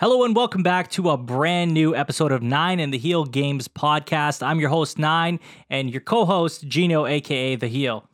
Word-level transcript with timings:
Hello 0.00 0.24
and 0.24 0.34
welcome 0.34 0.62
back 0.62 0.88
to 0.92 1.10
a 1.10 1.18
brand 1.18 1.74
new 1.74 1.94
episode 1.94 2.32
of 2.32 2.42
Nine 2.42 2.80
and 2.80 2.90
the 2.90 2.96
Heel 2.96 3.26
Games 3.26 3.68
podcast. 3.68 4.42
I'm 4.42 4.58
your 4.58 4.70
host, 4.70 4.98
Nine, 4.98 5.38
and 5.68 5.90
your 5.90 6.00
co 6.00 6.24
host, 6.24 6.66
Gino, 6.66 7.04
aka 7.04 7.54
The 7.56 7.66
Heel. 7.66 8.08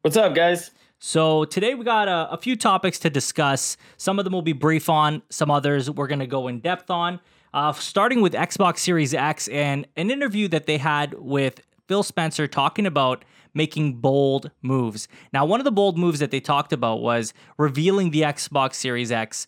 What's 0.00 0.16
up, 0.16 0.34
guys? 0.34 0.72
So, 0.98 1.44
today 1.44 1.76
we 1.76 1.84
got 1.84 2.08
a, 2.08 2.32
a 2.32 2.36
few 2.36 2.56
topics 2.56 2.98
to 2.98 3.10
discuss. 3.10 3.76
Some 3.96 4.18
of 4.18 4.24
them 4.24 4.32
will 4.32 4.42
be 4.42 4.52
brief 4.52 4.88
on, 4.88 5.22
some 5.30 5.52
others 5.52 5.88
we're 5.88 6.08
going 6.08 6.18
to 6.18 6.26
go 6.26 6.48
in 6.48 6.58
depth 6.58 6.90
on. 6.90 7.20
Uh, 7.54 7.72
starting 7.74 8.22
with 8.22 8.32
Xbox 8.32 8.78
Series 8.78 9.14
X 9.14 9.46
and 9.46 9.86
an 9.94 10.10
interview 10.10 10.48
that 10.48 10.66
they 10.66 10.78
had 10.78 11.14
with 11.14 11.60
Phil 11.86 12.02
Spencer 12.02 12.48
talking 12.48 12.86
about 12.86 13.24
making 13.54 14.00
bold 14.00 14.50
moves. 14.62 15.06
Now, 15.32 15.44
one 15.44 15.60
of 15.60 15.64
the 15.64 15.70
bold 15.70 15.96
moves 15.96 16.18
that 16.18 16.32
they 16.32 16.40
talked 16.40 16.72
about 16.72 17.02
was 17.02 17.32
revealing 17.56 18.10
the 18.10 18.22
Xbox 18.22 18.74
Series 18.74 19.12
X 19.12 19.46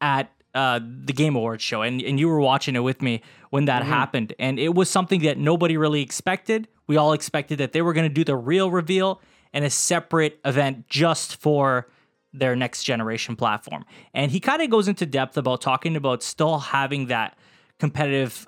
at 0.00 0.32
uh, 0.54 0.80
the 0.82 1.12
Game 1.12 1.36
Awards 1.36 1.62
show, 1.62 1.82
and, 1.82 2.02
and 2.02 2.18
you 2.18 2.28
were 2.28 2.40
watching 2.40 2.76
it 2.76 2.80
with 2.80 3.02
me 3.02 3.22
when 3.50 3.66
that 3.66 3.82
mm-hmm. 3.82 3.92
happened. 3.92 4.34
And 4.38 4.58
it 4.58 4.74
was 4.74 4.88
something 4.90 5.22
that 5.22 5.38
nobody 5.38 5.76
really 5.76 6.02
expected. 6.02 6.68
We 6.86 6.96
all 6.96 7.12
expected 7.12 7.58
that 7.58 7.72
they 7.72 7.82
were 7.82 7.92
going 7.92 8.08
to 8.08 8.14
do 8.14 8.24
the 8.24 8.36
real 8.36 8.70
reveal 8.70 9.20
and 9.52 9.64
a 9.64 9.70
separate 9.70 10.40
event 10.44 10.88
just 10.88 11.36
for 11.36 11.88
their 12.32 12.54
next 12.54 12.84
generation 12.84 13.36
platform. 13.36 13.84
And 14.14 14.30
he 14.30 14.40
kind 14.40 14.62
of 14.62 14.70
goes 14.70 14.88
into 14.88 15.06
depth 15.06 15.36
about 15.36 15.60
talking 15.60 15.96
about 15.96 16.22
still 16.22 16.58
having 16.58 17.06
that 17.06 17.36
competitive, 17.78 18.46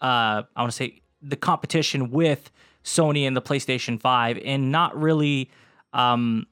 uh, 0.00 0.42
I 0.54 0.60
want 0.60 0.70
to 0.70 0.76
say, 0.76 1.02
the 1.20 1.36
competition 1.36 2.10
with 2.10 2.50
Sony 2.84 3.26
and 3.26 3.36
the 3.36 3.42
PlayStation 3.42 4.00
5 4.00 4.40
and 4.44 4.72
not 4.72 5.00
really 5.00 5.50
um, 5.92 6.46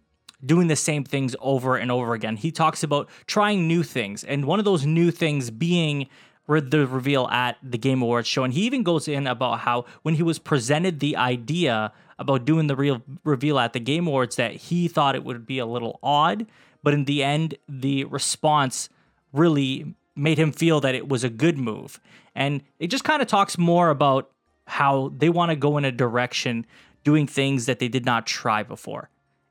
doing 0.44 0.68
the 0.68 0.76
same 0.76 1.04
things 1.04 1.36
over 1.40 1.76
and 1.76 1.90
over 1.90 2.14
again. 2.14 2.36
He 2.36 2.50
talks 2.50 2.82
about 2.82 3.08
trying 3.26 3.68
new 3.68 3.82
things, 3.82 4.24
and 4.24 4.44
one 4.44 4.58
of 4.58 4.64
those 4.64 4.86
new 4.86 5.10
things 5.10 5.50
being 5.50 6.08
the 6.46 6.86
reveal 6.86 7.28
at 7.28 7.58
the 7.62 7.78
Game 7.78 8.02
Awards 8.02 8.26
show. 8.26 8.42
And 8.42 8.52
he 8.52 8.62
even 8.62 8.82
goes 8.82 9.06
in 9.06 9.28
about 9.28 9.60
how 9.60 9.84
when 10.02 10.14
he 10.16 10.22
was 10.22 10.40
presented 10.40 10.98
the 10.98 11.16
idea 11.16 11.92
about 12.18 12.44
doing 12.44 12.66
the 12.66 12.74
real 12.74 13.02
reveal 13.24 13.58
at 13.58 13.72
the 13.72 13.80
Game 13.80 14.06
Awards, 14.06 14.36
that 14.36 14.52
he 14.52 14.88
thought 14.88 15.14
it 15.14 15.24
would 15.24 15.46
be 15.46 15.58
a 15.58 15.66
little 15.66 16.00
odd, 16.02 16.46
but 16.82 16.92
in 16.92 17.04
the 17.04 17.22
end, 17.22 17.54
the 17.68 18.04
response 18.04 18.88
really 19.32 19.94
made 20.16 20.38
him 20.38 20.52
feel 20.52 20.80
that 20.80 20.94
it 20.94 21.08
was 21.08 21.24
a 21.24 21.30
good 21.30 21.56
move. 21.56 22.00
And 22.34 22.62
it 22.78 22.88
just 22.88 23.04
kind 23.04 23.22
of 23.22 23.28
talks 23.28 23.56
more 23.56 23.90
about 23.90 24.30
how 24.66 25.12
they 25.16 25.28
want 25.28 25.50
to 25.50 25.56
go 25.56 25.78
in 25.78 25.84
a 25.84 25.92
direction 25.92 26.66
doing 27.04 27.26
things 27.26 27.66
that 27.66 27.78
they 27.78 27.88
did 27.88 28.04
not 28.04 28.26
try 28.26 28.62
before 28.62 29.09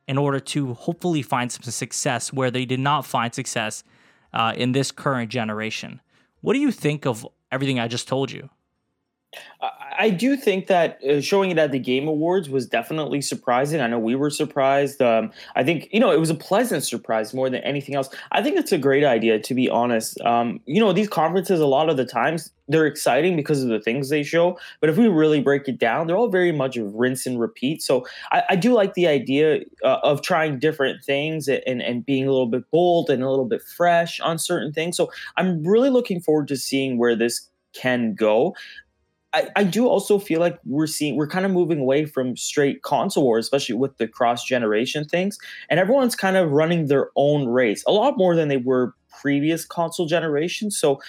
in 0.09 0.17
order 0.17 0.39
to 0.39 0.73
hopefully 0.73 1.21
find 1.21 1.52
some 1.52 1.61
success 1.61 2.33
where 2.33 2.49
they 2.49 2.65
did 2.65 2.79
not 2.79 3.05
find 3.05 3.31
success 3.31 3.83
uh, 4.33 4.53
in 4.57 4.71
this 4.71 4.91
current 4.91 5.29
generation. 5.29 6.02
What 6.41 6.53
do 6.53 6.59
you 6.59 6.71
think 6.71 7.05
of 7.05 7.27
everything 7.52 7.79
I 7.79 7.88
just 7.88 8.07
told 8.07 8.31
you? 8.31 8.49
I 9.99 10.09
do 10.09 10.38
think 10.38 10.67
that 10.67 11.03
uh, 11.03 11.19
showing 11.22 11.52
it 11.52 11.58
at 11.58 11.72
the 11.72 11.80
Game 11.80 12.08
Awards 12.08 12.49
was 12.49 12.66
definitely 12.66 13.22
surprising. 13.22 13.81
I 13.81 13.88
know 13.88 13.99
we 13.99 14.16
were 14.16 14.30
surprised. 14.30 15.02
Um, 15.02 15.31
I 15.55 15.63
think 15.63 15.89
you 15.91 15.99
know 15.99 16.11
it 16.11 16.19
was 16.19 16.30
a 16.30 16.36
pleasant 16.36 16.83
surprise 16.83 17.33
more 17.33 17.49
than 17.49 17.61
anything 17.63 17.95
else. 17.95 18.09
I 18.31 18.41
think 18.41 18.58
it's 18.58 18.71
a 18.71 18.77
great 18.77 19.03
idea 19.03 19.39
to 19.39 19.53
be 19.53 19.69
honest. 19.69 20.19
Um, 20.21 20.61
you 20.66 20.80
know 20.80 20.94
these 20.94 21.09
conferences 21.09 21.59
a 21.59 21.67
lot 21.67 21.89
of 21.89 21.97
the 21.97 22.05
times 22.05 22.52
they're 22.69 22.86
exciting 22.86 23.36
because 23.36 23.61
of 23.61 23.69
the 23.69 23.80
things 23.80 24.09
they 24.09 24.23
show, 24.23 24.58
but 24.80 24.89
if 24.89 24.97
we 24.97 25.08
really 25.08 25.41
break 25.41 25.67
it 25.67 25.77
down, 25.77 26.08
they're 26.08 26.17
all 26.17 26.30
very 26.30 26.52
much 26.52 26.77
rinse 26.77 27.25
and 27.25 27.39
repeat. 27.39 27.81
So 27.81 28.08
I, 28.31 28.43
I 28.52 28.55
do 28.55 28.73
like 28.73 28.93
the 28.93 29.08
idea 29.08 29.61
uh, 29.83 29.97
of 30.02 30.21
trying 30.21 30.59
different 30.59 31.03
things 31.03 31.47
and 31.47 31.81
and 31.81 32.05
being 32.05 32.25
a 32.25 32.31
little 32.31 32.47
bit 32.47 32.64
bold 32.71 33.09
and 33.09 33.21
a 33.21 33.30
little 33.30 33.45
bit 33.45 33.61
fresh 33.61 34.19
on 34.21 34.39
certain 34.39 34.71
things. 34.71 34.97
So 34.97 35.11
I'm 35.36 35.64
really 35.64 35.89
looking 35.89 36.21
forward 36.21 36.47
to 36.47 36.58
seeing 36.58 36.97
where 36.97 37.16
this 37.16 37.49
can 37.73 38.16
go. 38.16 38.55
I, 39.33 39.47
I 39.55 39.63
do 39.63 39.88
also 39.88 40.17
feel 40.17 40.39
like 40.39 40.59
we're 40.66 40.88
seeing 40.88 41.16
we're 41.16 41.27
kind 41.27 41.45
of 41.45 41.52
moving 41.52 41.80
away 41.80 42.05
from 42.05 42.35
straight 42.35 42.81
console 42.81 43.23
wars, 43.23 43.45
especially 43.45 43.75
with 43.75 43.97
the 43.97 44.08
cross 44.08 44.43
generation 44.43 45.05
things, 45.05 45.37
and 45.70 45.80
everyone's 45.80 46.15
kind 46.15 46.36
of 46.36 46.52
running 46.52 46.87
their 46.87 47.09
own 47.15 47.48
race 47.48 47.83
a 47.87 47.92
lot 47.92 48.17
more 48.17 48.36
than 48.36 48.48
they 48.48 48.58
were 48.58 48.95
previous 49.21 49.65
console 49.65 50.08
generations. 50.08 50.80
So, 50.80 50.99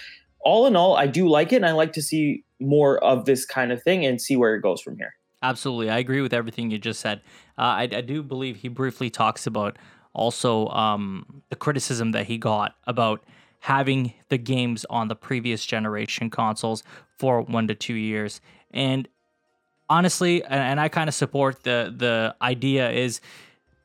all 0.41 0.67
in 0.67 0.77
all, 0.77 0.97
I 0.97 1.07
do 1.07 1.29
like 1.29 1.53
it, 1.53 1.57
and 1.57 1.67
I 1.67 1.73
like 1.73 1.93
to 1.95 2.03
see 2.03 2.45
more 2.61 3.03
of 3.03 3.25
this 3.25 3.45
kind 3.45 3.73
of 3.73 3.83
thing 3.83 4.05
and 4.05 4.21
see 4.21 4.37
where 4.37 4.55
it 4.55 4.61
goes 4.61 4.81
from 4.83 4.97
here. 4.97 5.15
Absolutely, 5.43 5.89
I 5.89 5.99
agree 5.99 6.21
with 6.21 6.35
everything 6.35 6.71
you 6.71 6.79
just 6.79 7.01
said. 7.01 7.23
Uh, 7.57 7.63
I, 7.63 7.83
I 7.91 8.01
do 8.03 8.23
believe 8.23 8.57
he 8.57 8.69
briefly 8.69 9.09
talks 9.09 9.47
about 9.47 9.79
also 10.13 10.69
um, 10.69 11.43
the 11.49 11.57
criticism 11.57 12.13
that 12.13 12.27
he 12.27 12.37
got 12.37 12.75
about 12.87 13.25
having 13.61 14.15
the 14.29 14.39
games 14.39 14.85
on 14.91 15.09
the 15.09 15.15
previous 15.15 15.65
generation 15.65 16.31
consoles 16.31 16.83
for 17.19 17.43
one 17.43 17.69
to 17.69 17.75
two 17.75 17.95
years. 17.95 18.41
And 18.71 19.07
honestly, 19.89 20.43
and, 20.45 20.55
and 20.55 20.81
I 20.81 20.89
kind 20.89 21.09
of 21.09 21.15
support 21.15 21.63
the 21.63 21.95
the 21.95 22.35
idea 22.41 22.91
is 22.91 23.21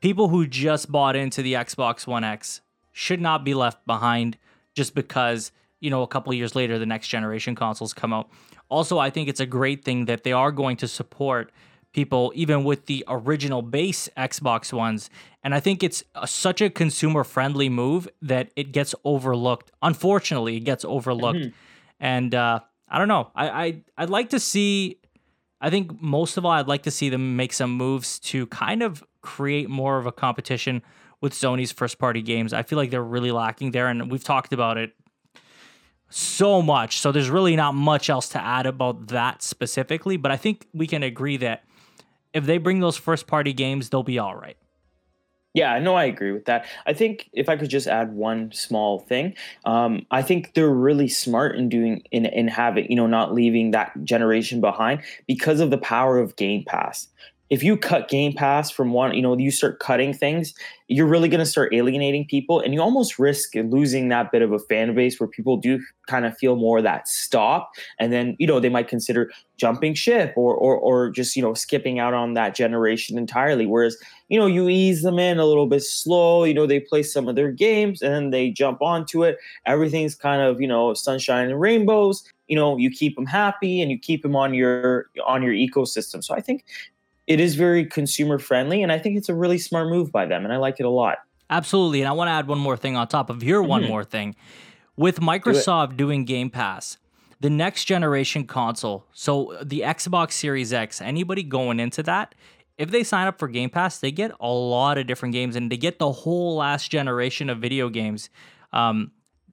people 0.00 0.28
who 0.28 0.46
just 0.46 0.90
bought 0.90 1.16
into 1.16 1.42
the 1.42 1.54
Xbox 1.54 2.06
One 2.06 2.24
X 2.24 2.62
should 2.92 3.20
not 3.20 3.44
be 3.44 3.54
left 3.54 3.84
behind 3.86 4.38
just 4.74 4.94
because 4.94 5.52
you 5.80 5.90
know 5.90 6.02
a 6.02 6.06
couple 6.06 6.32
years 6.32 6.54
later 6.54 6.78
the 6.78 6.86
next 6.86 7.08
generation 7.08 7.54
consoles 7.54 7.92
come 7.92 8.12
out. 8.12 8.30
Also, 8.68 8.98
I 8.98 9.10
think 9.10 9.28
it's 9.28 9.40
a 9.40 9.46
great 9.46 9.84
thing 9.84 10.06
that 10.06 10.24
they 10.24 10.32
are 10.32 10.50
going 10.50 10.76
to 10.78 10.88
support 10.88 11.52
people 11.96 12.30
even 12.36 12.62
with 12.62 12.86
the 12.86 13.02
original 13.08 13.62
base 13.62 14.08
Xbox 14.16 14.70
ones. 14.72 15.08
And 15.42 15.54
I 15.54 15.60
think 15.60 15.82
it's 15.82 16.04
a, 16.14 16.26
such 16.28 16.60
a 16.60 16.68
consumer 16.68 17.24
friendly 17.24 17.70
move 17.70 18.06
that 18.20 18.50
it 18.54 18.70
gets 18.70 18.94
overlooked. 19.02 19.72
Unfortunately, 19.82 20.58
it 20.58 20.60
gets 20.60 20.84
overlooked. 20.84 21.38
Mm-hmm. 21.38 21.56
And 21.98 22.34
uh, 22.34 22.60
I 22.88 22.98
don't 22.98 23.08
know. 23.08 23.32
I, 23.34 23.48
I 23.48 23.82
I'd 23.96 24.10
like 24.10 24.28
to 24.30 24.38
see. 24.38 24.98
I 25.58 25.70
think 25.70 26.00
most 26.02 26.36
of 26.36 26.44
all, 26.44 26.52
I'd 26.52 26.68
like 26.68 26.82
to 26.82 26.90
see 26.90 27.08
them 27.08 27.34
make 27.34 27.54
some 27.54 27.72
moves 27.72 28.18
to 28.30 28.46
kind 28.48 28.82
of 28.82 29.02
create 29.22 29.70
more 29.70 29.98
of 29.98 30.04
a 30.04 30.12
competition 30.12 30.82
with 31.22 31.32
Sony's 31.32 31.72
first 31.72 31.98
party 31.98 32.20
games. 32.20 32.52
I 32.52 32.62
feel 32.62 32.76
like 32.76 32.90
they're 32.90 33.02
really 33.02 33.32
lacking 33.32 33.70
there, 33.70 33.88
and 33.88 34.10
we've 34.10 34.22
talked 34.22 34.52
about 34.52 34.76
it 34.76 34.92
so 36.10 36.60
much. 36.60 36.98
So 36.98 37.10
there's 37.10 37.30
really 37.30 37.56
not 37.56 37.74
much 37.74 38.10
else 38.10 38.28
to 38.30 38.44
add 38.44 38.66
about 38.66 39.08
that 39.08 39.42
specifically. 39.42 40.18
But 40.18 40.30
I 40.30 40.36
think 40.36 40.66
we 40.74 40.86
can 40.86 41.02
agree 41.02 41.38
that 41.38 41.64
if 42.36 42.44
they 42.44 42.58
bring 42.58 42.80
those 42.80 42.98
first 42.98 43.26
party 43.26 43.54
games, 43.54 43.88
they'll 43.88 44.02
be 44.02 44.18
all 44.18 44.36
right. 44.36 44.58
Yeah, 45.54 45.78
no, 45.78 45.94
I 45.94 46.04
agree 46.04 46.32
with 46.32 46.44
that. 46.44 46.66
I 46.84 46.92
think 46.92 47.30
if 47.32 47.48
I 47.48 47.56
could 47.56 47.70
just 47.70 47.86
add 47.86 48.12
one 48.12 48.52
small 48.52 48.98
thing, 48.98 49.34
um, 49.64 50.04
I 50.10 50.20
think 50.20 50.52
they're 50.52 50.68
really 50.68 51.08
smart 51.08 51.56
in 51.56 51.70
doing 51.70 52.02
in 52.10 52.26
in 52.26 52.46
having 52.46 52.90
you 52.90 52.96
know 52.96 53.06
not 53.06 53.32
leaving 53.32 53.70
that 53.70 53.92
generation 54.04 54.60
behind 54.60 55.00
because 55.26 55.60
of 55.60 55.70
the 55.70 55.78
power 55.78 56.18
of 56.18 56.36
Game 56.36 56.62
Pass 56.66 57.08
if 57.48 57.62
you 57.62 57.76
cut 57.76 58.08
Game 58.08 58.32
Pass 58.32 58.70
from 58.70 58.92
one, 58.92 59.14
you 59.14 59.22
know, 59.22 59.36
you 59.36 59.50
start 59.50 59.78
cutting 59.78 60.12
things, 60.12 60.52
you're 60.88 61.06
really 61.06 61.28
going 61.28 61.40
to 61.40 61.46
start 61.46 61.72
alienating 61.72 62.26
people, 62.26 62.60
and 62.60 62.74
you 62.74 62.80
almost 62.80 63.18
risk 63.18 63.54
losing 63.54 64.08
that 64.08 64.32
bit 64.32 64.42
of 64.42 64.52
a 64.52 64.58
fan 64.58 64.94
base 64.94 65.20
where 65.20 65.28
people 65.28 65.56
do 65.56 65.80
kind 66.08 66.26
of 66.26 66.36
feel 66.38 66.56
more 66.56 66.82
that 66.82 67.06
stop, 67.08 67.70
and 68.00 68.12
then 68.12 68.36
you 68.38 68.46
know 68.46 68.58
they 68.58 68.68
might 68.68 68.88
consider 68.88 69.30
jumping 69.56 69.94
ship 69.94 70.32
or 70.36 70.54
or 70.54 70.76
or 70.76 71.10
just 71.10 71.36
you 71.36 71.42
know 71.42 71.54
skipping 71.54 71.98
out 71.98 72.14
on 72.14 72.34
that 72.34 72.54
generation 72.54 73.16
entirely. 73.16 73.66
Whereas 73.66 73.96
you 74.28 74.38
know 74.38 74.46
you 74.46 74.68
ease 74.68 75.02
them 75.02 75.18
in 75.18 75.38
a 75.38 75.46
little 75.46 75.66
bit 75.66 75.82
slow, 75.82 76.44
you 76.44 76.54
know 76.54 76.66
they 76.66 76.80
play 76.80 77.02
some 77.02 77.28
of 77.28 77.36
their 77.36 77.52
games 77.52 78.02
and 78.02 78.12
then 78.12 78.30
they 78.30 78.50
jump 78.50 78.82
onto 78.82 79.24
it. 79.24 79.38
Everything's 79.66 80.14
kind 80.14 80.42
of 80.42 80.60
you 80.60 80.68
know 80.68 80.94
sunshine 80.94 81.48
and 81.48 81.60
rainbows. 81.60 82.24
You 82.48 82.56
know 82.56 82.76
you 82.76 82.90
keep 82.90 83.16
them 83.16 83.26
happy 83.26 83.80
and 83.80 83.90
you 83.90 83.98
keep 83.98 84.22
them 84.22 84.36
on 84.36 84.54
your 84.54 85.06
on 85.26 85.42
your 85.42 85.52
ecosystem. 85.52 86.22
So 86.22 86.34
I 86.34 86.40
think 86.40 86.64
it 87.26 87.40
is 87.40 87.54
very 87.54 87.84
consumer 87.84 88.38
friendly, 88.38 88.82
and 88.82 88.92
I 88.92 88.98
think 88.98 89.16
it's 89.16 89.28
a 89.28 89.34
really 89.34 89.58
smart 89.58 89.88
move 89.88 90.12
by 90.12 90.26
them, 90.26 90.44
and 90.44 90.52
I 90.52 90.56
like 90.56 90.80
it 90.80 90.86
a 90.86 90.90
lot. 90.90 91.18
Absolutely, 91.50 92.00
and 92.00 92.08
I 92.08 92.12
want 92.12 92.28
to 92.28 92.32
add 92.32 92.48
one 92.48 92.58
more 92.58 92.76
thing 92.76 92.96
on 92.96 93.06
top 93.08 93.30
of 93.30 93.42
your 93.42 93.60
mm-hmm. 93.60 93.70
one 93.70 93.84
more 93.84 94.04
thing. 94.04 94.36
With 94.96 95.20
Microsoft 95.20 95.90
Do 95.90 95.96
doing 95.96 96.24
Game 96.24 96.50
Pass, 96.50 96.98
the 97.40 97.50
next 97.50 97.84
generation 97.84 98.46
console, 98.46 99.04
so 99.12 99.58
the 99.62 99.80
Xbox 99.80 100.32
Series 100.32 100.72
X, 100.72 101.00
anybody 101.02 101.42
going 101.42 101.80
into 101.80 102.02
that, 102.04 102.34
if 102.78 102.90
they 102.90 103.04
sign 103.04 103.26
up 103.26 103.38
for 103.38 103.48
Game 103.48 103.70
Pass, 103.70 103.98
they 103.98 104.10
get 104.10 104.32
a 104.40 104.48
lot 104.48 104.98
of 104.98 105.06
different 105.06 105.32
games 105.32 105.56
and 105.56 105.70
they 105.70 105.76
get 105.76 105.98
the 105.98 106.12
whole 106.12 106.56
last 106.56 106.90
generation 106.90 107.48
of 107.50 107.58
video 107.58 107.88
games 107.88 108.30
um, 108.72 109.12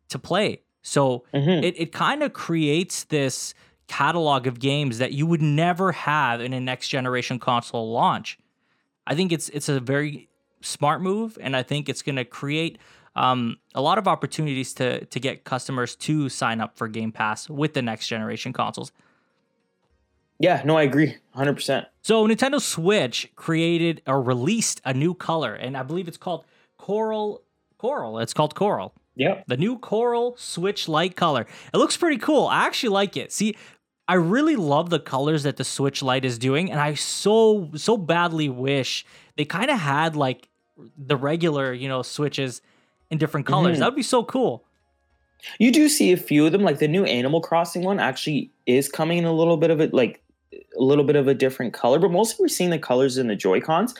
to 0.09 0.19
play. 0.19 0.61
So 0.81 1.23
mm-hmm. 1.33 1.63
it, 1.63 1.75
it 1.79 1.91
kind 1.91 2.23
of 2.23 2.33
creates 2.33 3.05
this 3.05 3.53
catalog 3.97 4.47
of 4.47 4.59
games 4.59 4.97
that 4.97 5.11
you 5.11 5.27
would 5.27 5.41
never 5.41 5.91
have 5.91 6.41
in 6.41 6.51
a 6.51 6.59
next 6.59 6.87
generation 6.87 7.37
console 7.37 7.91
launch. 7.91 8.39
I 9.05 9.13
think 9.13 9.31
it's 9.31 9.49
it's 9.49 9.69
a 9.69 9.79
very 9.79 10.29
smart 10.61 11.01
move, 11.01 11.37
and 11.39 11.55
I 11.55 11.61
think 11.61 11.89
it's 11.89 12.01
going 12.01 12.15
to 12.15 12.25
create 12.25 12.79
um, 13.15 13.57
a 13.75 13.81
lot 13.81 13.99
of 13.99 14.07
opportunities 14.07 14.73
to 14.75 15.05
to 15.05 15.19
get 15.19 15.43
customers 15.43 15.95
to 16.07 16.27
sign 16.29 16.59
up 16.59 16.75
for 16.75 16.87
Game 16.87 17.11
Pass 17.11 17.47
with 17.49 17.73
the 17.75 17.83
next 17.83 18.07
generation 18.07 18.51
consoles. 18.51 18.91
Yeah, 20.39 20.63
no, 20.65 20.75
I 20.75 20.83
agree, 20.83 21.17
hundred 21.35 21.53
percent. 21.53 21.85
So 22.01 22.27
Nintendo 22.27 22.59
Switch 22.59 23.31
created 23.35 24.01
or 24.07 24.23
released 24.23 24.81
a 24.85 24.93
new 24.93 25.13
color, 25.13 25.53
and 25.53 25.77
I 25.77 25.83
believe 25.83 26.07
it's 26.07 26.17
called 26.17 26.45
Coral. 26.77 27.43
Coral. 27.77 28.19
It's 28.19 28.33
called 28.33 28.55
Coral. 28.55 28.93
Yep. 29.15 29.45
The 29.47 29.57
new 29.57 29.77
coral 29.77 30.35
switch 30.37 30.87
light 30.87 31.15
color. 31.15 31.45
It 31.73 31.77
looks 31.77 31.95
pretty 31.97 32.17
cool. 32.17 32.47
I 32.47 32.65
actually 32.65 32.89
like 32.89 33.15
it. 33.15 33.31
See, 33.31 33.55
I 34.07 34.15
really 34.15 34.55
love 34.55 34.89
the 34.89 34.99
colors 34.99 35.43
that 35.43 35.57
the 35.57 35.63
switch 35.63 36.03
light 36.03 36.25
is 36.25 36.37
doing, 36.37 36.69
and 36.71 36.79
I 36.79 36.93
so 36.95 37.69
so 37.75 37.95
badly 37.97 38.49
wish 38.49 39.05
they 39.37 39.45
kind 39.45 39.69
of 39.71 39.79
had 39.79 40.15
like 40.15 40.49
the 40.97 41.15
regular, 41.15 41.71
you 41.73 41.87
know, 41.87 42.01
switches 42.01 42.61
in 43.09 43.17
different 43.17 43.45
colors. 43.45 43.77
Mhm. 43.77 43.79
That 43.79 43.85
would 43.89 43.95
be 43.95 44.03
so 44.03 44.23
cool. 44.23 44.63
You 45.59 45.71
do 45.71 45.87
see 45.89 46.11
a 46.11 46.17
few 46.17 46.45
of 46.45 46.51
them, 46.51 46.63
like 46.63 46.79
the 46.79 46.87
new 46.87 47.03
Animal 47.05 47.41
Crossing 47.41 47.83
one 47.83 47.99
actually 47.99 48.49
is 48.65 48.89
coming 48.89 49.17
in 49.17 49.25
a 49.25 49.33
little 49.33 49.57
bit 49.57 49.69
of 49.71 49.79
it, 49.81 49.93
like 49.93 50.21
a 50.53 50.81
little 50.81 51.03
bit 51.03 51.15
of 51.15 51.27
a 51.27 51.33
different 51.33 51.73
color, 51.73 51.99
but 51.99 52.11
mostly 52.11 52.43
we're 52.43 52.47
seeing 52.49 52.69
the 52.69 52.79
colors 52.79 53.17
in 53.17 53.27
the 53.27 53.35
Joy 53.35 53.59
Cons. 53.61 53.93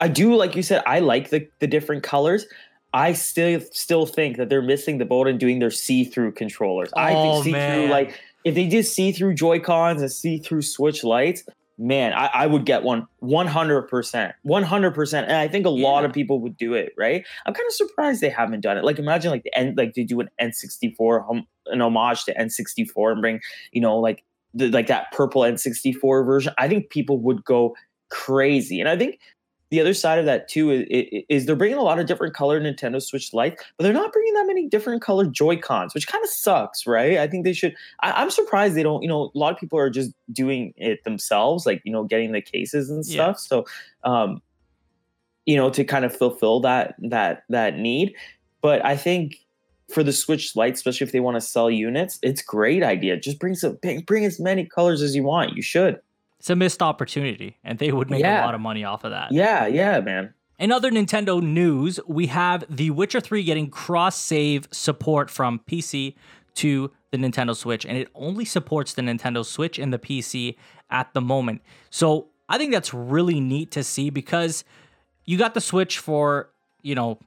I 0.00 0.08
do, 0.08 0.34
like 0.34 0.54
you 0.56 0.62
said, 0.62 0.82
I 0.86 0.98
like 1.00 1.30
the 1.30 1.46
the 1.60 1.66
different 1.66 2.02
colors. 2.02 2.46
I 2.94 3.12
still 3.14 3.60
still 3.70 4.04
think 4.06 4.36
that 4.36 4.48
they're 4.48 4.62
missing 4.62 4.98
the 4.98 5.04
boat 5.06 5.28
and 5.28 5.38
doing 5.40 5.58
their 5.60 5.70
see 5.70 6.04
through 6.04 6.32
controllers. 6.32 6.90
I 6.94 7.14
Oh, 7.14 7.32
think 7.34 7.44
see 7.44 7.52
man. 7.52 7.80
through, 7.82 7.90
like 7.90 8.20
if 8.44 8.54
they 8.54 8.66
did 8.66 8.84
see 8.84 9.12
through 9.12 9.34
Joy 9.34 9.60
Cons 9.60 10.00
and 10.00 10.10
see 10.10 10.38
through 10.38 10.62
Switch 10.62 11.04
lights, 11.04 11.44
man, 11.78 12.12
I, 12.12 12.30
I 12.32 12.46
would 12.46 12.64
get 12.64 12.82
one 12.82 13.06
100%. 13.22 14.32
100%. 14.46 15.22
And 15.22 15.32
I 15.32 15.48
think 15.48 15.66
a 15.66 15.70
lot 15.70 16.04
of 16.04 16.12
people 16.12 16.40
would 16.40 16.56
do 16.56 16.74
it, 16.74 16.92
right? 16.96 17.24
I'm 17.46 17.54
kind 17.54 17.66
of 17.66 17.72
surprised 17.72 18.20
they 18.20 18.28
haven't 18.28 18.60
done 18.60 18.76
it. 18.76 18.84
Like 18.84 18.98
imagine 18.98 19.30
like 19.30 19.42
the 19.42 19.56
N 19.56 19.74
like 19.76 19.94
they 19.94 20.04
do 20.04 20.20
an 20.20 20.30
N64 20.40 21.26
hom- 21.26 21.46
an 21.66 21.80
homage 21.80 22.24
to 22.24 22.34
N64 22.34 23.12
and 23.12 23.20
bring, 23.20 23.40
you 23.72 23.80
know, 23.80 23.98
like 23.98 24.24
the, 24.54 24.68
like 24.68 24.86
that 24.88 25.12
purple 25.12 25.42
N64 25.42 26.24
version. 26.26 26.52
I 26.58 26.68
think 26.68 26.90
people 26.90 27.18
would 27.20 27.44
go 27.44 27.74
crazy. 28.10 28.80
And 28.80 28.88
I 28.88 28.96
think 28.96 29.18
the 29.72 29.80
other 29.80 29.94
side 29.94 30.18
of 30.18 30.26
that 30.26 30.48
too 30.48 30.70
is, 30.70 30.84
is, 31.30 31.46
they're 31.46 31.56
bringing 31.56 31.78
a 31.78 31.82
lot 31.82 31.98
of 31.98 32.04
different 32.04 32.34
color 32.34 32.60
Nintendo 32.60 33.00
Switch 33.02 33.32
Lite, 33.32 33.56
but 33.78 33.84
they're 33.84 33.94
not 33.94 34.12
bringing 34.12 34.34
that 34.34 34.46
many 34.46 34.68
different 34.68 35.00
color 35.00 35.24
Joy 35.24 35.56
Cons, 35.56 35.94
which 35.94 36.06
kind 36.06 36.22
of 36.22 36.28
sucks, 36.28 36.86
right? 36.86 37.16
I 37.16 37.26
think 37.26 37.44
they 37.44 37.54
should. 37.54 37.74
I, 38.00 38.12
I'm 38.12 38.30
surprised 38.30 38.74
they 38.74 38.82
don't. 38.82 39.00
You 39.02 39.08
know, 39.08 39.32
a 39.34 39.38
lot 39.38 39.50
of 39.50 39.58
people 39.58 39.78
are 39.78 39.88
just 39.88 40.12
doing 40.30 40.74
it 40.76 41.02
themselves, 41.04 41.64
like 41.64 41.80
you 41.86 41.92
know, 41.92 42.04
getting 42.04 42.32
the 42.32 42.42
cases 42.42 42.90
and 42.90 43.02
Yeah. 43.06 43.32
stuff. 43.32 43.38
So, 43.40 43.64
um, 44.04 44.42
you 45.46 45.56
know, 45.56 45.70
to 45.70 45.84
kind 45.84 46.04
of 46.04 46.14
fulfill 46.14 46.60
that 46.60 46.94
that 46.98 47.44
that 47.48 47.78
need. 47.78 48.14
But 48.60 48.84
I 48.84 48.94
think 48.94 49.38
for 49.88 50.02
the 50.02 50.12
Switch 50.12 50.54
Lite, 50.54 50.74
especially 50.74 51.06
if 51.06 51.12
they 51.12 51.20
want 51.20 51.36
to 51.36 51.40
sell 51.40 51.70
units, 51.70 52.18
it's 52.22 52.42
great 52.42 52.82
idea. 52.82 53.16
Just 53.16 53.38
bring 53.38 53.54
some, 53.54 53.78
bring, 53.80 54.00
bring 54.02 54.26
as 54.26 54.38
many 54.38 54.66
colors 54.66 55.00
as 55.00 55.16
you 55.16 55.22
want. 55.22 55.56
You 55.56 55.62
should. 55.62 55.98
It's 56.42 56.50
a 56.50 56.56
missed 56.56 56.82
opportunity, 56.82 57.56
and 57.62 57.78
they 57.78 57.92
would 57.92 58.10
make 58.10 58.20
Yeah. 58.22 58.42
a 58.42 58.46
lot 58.46 58.56
of 58.56 58.60
money 58.60 58.82
off 58.82 59.04
of 59.04 59.12
that. 59.12 59.30
Yeah, 59.30 59.68
yeah, 59.68 60.00
man. 60.00 60.34
In 60.58 60.72
other 60.72 60.90
Nintendo 60.90 61.40
news, 61.40 62.00
we 62.04 62.26
have 62.26 62.64
The 62.68 62.90
Witcher 62.90 63.20
3 63.20 63.44
getting 63.44 63.70
cross 63.70 64.16
save 64.18 64.66
support 64.72 65.30
from 65.30 65.60
PC 65.70 66.16
to 66.54 66.90
the 67.12 67.16
Nintendo 67.18 67.54
Switch, 67.54 67.86
and 67.86 67.96
it 67.96 68.08
only 68.16 68.44
supports 68.44 68.94
the 68.94 69.02
Nintendo 69.02 69.44
Switch 69.44 69.78
and 69.78 69.92
the 69.92 70.00
PC 70.00 70.56
at 70.90 71.14
the 71.14 71.20
moment. 71.20 71.62
So 71.90 72.26
I 72.48 72.58
think 72.58 72.72
that's 72.72 72.92
really 72.92 73.38
neat 73.38 73.70
to 73.70 73.84
see 73.84 74.10
because 74.10 74.64
you 75.24 75.38
got 75.38 75.54
the 75.54 75.60
Switch 75.60 76.00
for, 76.00 76.50
you 76.82 76.96
know, 76.96 77.20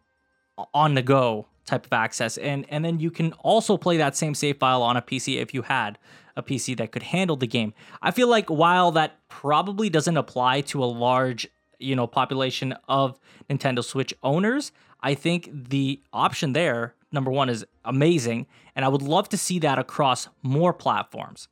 on 0.73 0.95
the 0.95 1.01
go 1.01 1.45
type 1.65 1.85
of 1.85 1.93
access, 1.93 2.37
and, 2.37 2.65
and 2.67 2.83
then 2.83 2.99
you 2.99 3.11
can 3.11 3.31
also 3.39 3.77
play 3.77 3.95
that 3.95 4.17
same 4.17 4.35
save 4.35 4.57
file 4.57 4.81
on 4.81 4.97
a 4.97 5.01
PC 5.01 5.37
if 5.37 5.53
you 5.53 5.61
had 5.61 5.97
a 6.35 6.43
PC 6.43 6.77
that 6.77 6.91
could 6.91 7.03
handle 7.03 7.35
the 7.35 7.47
game. 7.47 7.73
I 8.01 8.11
feel 8.11 8.27
like 8.27 8.49
while 8.49 8.91
that 8.91 9.19
probably 9.29 9.89
doesn't 9.89 10.17
apply 10.17 10.61
to 10.61 10.83
a 10.83 10.85
large 10.85 11.47
you 11.79 11.95
know 11.95 12.07
population 12.07 12.73
of 12.87 13.19
Nintendo 13.49 13.83
Switch 13.83 14.13
owners, 14.23 14.71
I 15.01 15.13
think 15.13 15.49
the 15.51 16.01
option 16.13 16.53
there 16.53 16.95
number 17.11 17.31
1 17.31 17.49
is 17.49 17.65
amazing 17.85 18.45
and 18.75 18.83
I 18.83 18.89
would 18.89 19.01
love 19.01 19.29
to 19.29 19.37
see 19.37 19.59
that 19.59 19.79
across 19.79 20.27
more 20.43 20.73
platforms. 20.73 21.47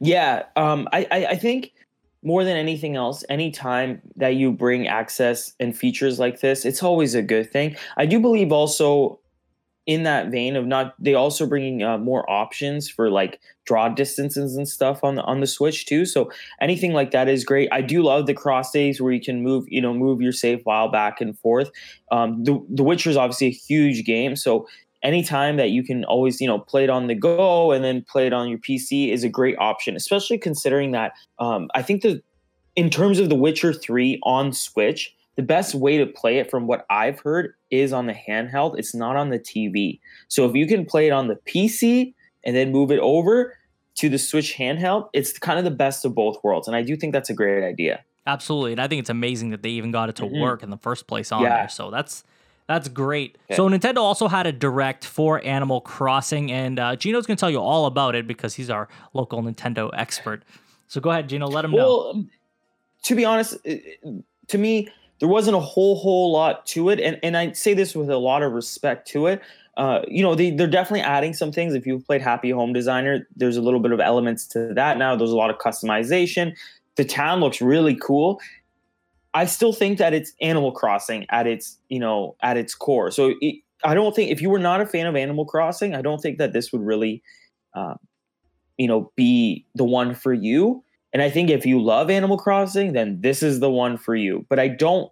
Yeah, 0.00 0.44
um, 0.56 0.88
I, 0.92 1.06
I, 1.10 1.26
I 1.26 1.36
think 1.36 1.72
more 2.22 2.42
than 2.42 2.56
anything 2.56 2.96
else, 2.96 3.24
anytime 3.28 4.02
that 4.16 4.34
you 4.34 4.50
bring 4.50 4.88
access 4.88 5.52
and 5.60 5.76
features 5.76 6.18
like 6.18 6.40
this, 6.40 6.64
it's 6.64 6.82
always 6.82 7.14
a 7.14 7.22
good 7.22 7.52
thing. 7.52 7.76
I 7.96 8.06
do 8.06 8.18
believe 8.18 8.50
also 8.50 9.20
in 9.86 10.02
that 10.02 10.30
vein 10.30 10.56
of 10.56 10.66
not 10.66 10.94
they 10.98 11.14
also 11.14 11.46
bringing 11.46 11.82
uh, 11.82 11.96
more 11.96 12.28
options 12.28 12.88
for 12.88 13.08
like 13.08 13.40
draw 13.64 13.88
distances 13.88 14.56
and 14.56 14.68
stuff 14.68 15.02
on 15.04 15.14
the 15.14 15.22
on 15.22 15.40
the 15.40 15.46
switch 15.46 15.86
too 15.86 16.04
so 16.04 16.30
anything 16.60 16.92
like 16.92 17.12
that 17.12 17.28
is 17.28 17.44
great. 17.44 17.68
I 17.72 17.80
do 17.80 18.02
love 18.02 18.26
the 18.26 18.34
cross 18.34 18.72
saves 18.72 19.00
where 19.00 19.12
you 19.12 19.20
can 19.20 19.42
move 19.42 19.64
you 19.68 19.80
know 19.80 19.94
move 19.94 20.20
your 20.20 20.32
save 20.32 20.62
file 20.62 20.88
back 20.88 21.20
and 21.20 21.38
forth. 21.38 21.70
Um 22.10 22.42
the, 22.42 22.64
the 22.68 22.82
witcher 22.82 23.10
is 23.10 23.16
obviously 23.16 23.46
a 23.46 23.50
huge 23.50 24.04
game 24.04 24.36
so 24.36 24.66
anytime 25.02 25.56
that 25.56 25.70
you 25.70 25.84
can 25.84 26.04
always 26.04 26.40
you 26.40 26.48
know 26.48 26.58
play 26.58 26.82
it 26.84 26.90
on 26.90 27.06
the 27.06 27.14
go 27.14 27.70
and 27.70 27.84
then 27.84 28.02
play 28.02 28.26
it 28.26 28.32
on 28.32 28.48
your 28.48 28.58
pc 28.58 29.12
is 29.12 29.22
a 29.22 29.28
great 29.28 29.54
option 29.58 29.94
especially 29.94 30.38
considering 30.38 30.90
that 30.92 31.12
um 31.38 31.68
i 31.74 31.82
think 31.82 32.02
the 32.02 32.20
in 32.76 32.90
terms 32.90 33.18
of 33.18 33.28
the 33.28 33.34
witcher 33.34 33.72
3 33.72 34.18
on 34.24 34.52
switch 34.52 35.14
the 35.36 35.42
best 35.42 35.74
way 35.74 35.98
to 35.98 36.06
play 36.06 36.38
it 36.38 36.50
from 36.50 36.66
what 36.66 36.84
I've 36.90 37.20
heard 37.20 37.54
is 37.70 37.92
on 37.92 38.06
the 38.06 38.14
handheld. 38.14 38.78
It's 38.78 38.94
not 38.94 39.16
on 39.16 39.30
the 39.30 39.38
TV. 39.38 40.00
So 40.28 40.46
if 40.48 40.54
you 40.56 40.66
can 40.66 40.84
play 40.86 41.06
it 41.06 41.10
on 41.10 41.28
the 41.28 41.36
PC 41.36 42.14
and 42.44 42.56
then 42.56 42.72
move 42.72 42.90
it 42.90 42.98
over 43.00 43.56
to 43.96 44.08
the 44.08 44.18
Switch 44.18 44.54
handheld, 44.56 45.08
it's 45.12 45.38
kind 45.38 45.58
of 45.58 45.64
the 45.64 45.70
best 45.70 46.04
of 46.04 46.14
both 46.14 46.42
worlds. 46.42 46.68
And 46.68 46.76
I 46.76 46.82
do 46.82 46.96
think 46.96 47.12
that's 47.12 47.30
a 47.30 47.34
great 47.34 47.64
idea. 47.66 48.02
Absolutely. 48.26 48.72
And 48.72 48.80
I 48.80 48.88
think 48.88 49.00
it's 49.00 49.10
amazing 49.10 49.50
that 49.50 49.62
they 49.62 49.68
even 49.70 49.90
got 49.92 50.08
it 50.08 50.16
to 50.16 50.24
Mhm. 50.24 50.40
work 50.40 50.62
in 50.62 50.70
the 50.70 50.76
first 50.78 51.06
place 51.06 51.30
on 51.30 51.42
Yeah. 51.42 51.58
there. 51.60 51.68
So 51.68 51.90
that's 51.90 52.24
that's 52.68 52.88
great. 52.88 53.36
Okay. 53.44 53.54
So 53.54 53.68
Nintendo 53.68 53.98
also 53.98 54.26
had 54.26 54.44
a 54.44 54.50
direct 54.50 55.04
for 55.04 55.40
Animal 55.44 55.80
Crossing, 55.80 56.50
and 56.50 56.80
uh, 56.80 56.96
Gino's 56.96 57.24
going 57.24 57.36
to 57.36 57.40
tell 57.40 57.50
you 57.50 57.60
all 57.60 57.86
about 57.86 58.16
it 58.16 58.26
because 58.26 58.54
he's 58.56 58.70
our 58.70 58.88
local 59.14 59.40
Nintendo 59.40 59.88
expert. 59.94 60.42
So 60.88 61.00
go 61.00 61.10
ahead, 61.10 61.28
Gino. 61.28 61.46
Let 61.46 61.64
him 61.64 61.70
know. 61.70 61.76
Well, 61.76 62.10
um, 62.14 62.30
to 63.04 63.14
be 63.14 63.24
honest, 63.24 63.56
it- 63.62 64.00
to 64.48 64.58
me, 64.58 64.88
there 65.18 65.28
wasn't 65.28 65.56
a 65.56 65.60
whole 65.60 65.96
whole 65.96 66.32
lot 66.32 66.66
to 66.66 66.90
it, 66.90 67.00
and 67.00 67.18
and 67.22 67.36
I 67.36 67.52
say 67.52 67.74
this 67.74 67.94
with 67.94 68.10
a 68.10 68.18
lot 68.18 68.42
of 68.42 68.52
respect 68.52 69.08
to 69.08 69.26
it. 69.26 69.42
Uh, 69.76 70.00
you 70.08 70.22
know, 70.22 70.34
they 70.34 70.50
they're 70.50 70.66
definitely 70.66 71.02
adding 71.02 71.34
some 71.34 71.52
things. 71.52 71.74
If 71.74 71.86
you've 71.86 72.06
played 72.06 72.22
Happy 72.22 72.50
Home 72.50 72.72
Designer, 72.72 73.26
there's 73.36 73.56
a 73.56 73.62
little 73.62 73.80
bit 73.80 73.92
of 73.92 74.00
elements 74.00 74.46
to 74.48 74.72
that 74.74 74.98
now. 74.98 75.16
There's 75.16 75.32
a 75.32 75.36
lot 75.36 75.50
of 75.50 75.58
customization. 75.58 76.56
The 76.96 77.04
town 77.04 77.40
looks 77.40 77.60
really 77.60 77.94
cool. 77.94 78.40
I 79.34 79.44
still 79.44 79.74
think 79.74 79.98
that 79.98 80.14
it's 80.14 80.32
Animal 80.40 80.72
Crossing 80.72 81.26
at 81.28 81.46
its 81.46 81.78
you 81.88 81.98
know 81.98 82.36
at 82.42 82.56
its 82.56 82.74
core. 82.74 83.10
So 83.10 83.34
it, 83.40 83.56
I 83.84 83.94
don't 83.94 84.14
think 84.14 84.30
if 84.30 84.40
you 84.40 84.50
were 84.50 84.58
not 84.58 84.80
a 84.80 84.86
fan 84.86 85.06
of 85.06 85.16
Animal 85.16 85.44
Crossing, 85.44 85.94
I 85.94 86.02
don't 86.02 86.20
think 86.20 86.38
that 86.38 86.52
this 86.52 86.72
would 86.72 86.82
really, 86.82 87.22
uh, 87.74 87.94
you 88.78 88.88
know, 88.88 89.12
be 89.14 89.66
the 89.74 89.84
one 89.84 90.14
for 90.14 90.32
you. 90.32 90.82
And 91.12 91.22
I 91.22 91.30
think 91.30 91.50
if 91.50 91.64
you 91.64 91.80
love 91.82 92.10
Animal 92.10 92.36
Crossing, 92.36 92.92
then 92.92 93.20
this 93.20 93.42
is 93.42 93.60
the 93.60 93.70
one 93.70 93.96
for 93.96 94.14
you. 94.14 94.44
But 94.48 94.58
I 94.58 94.68
don't 94.68 95.10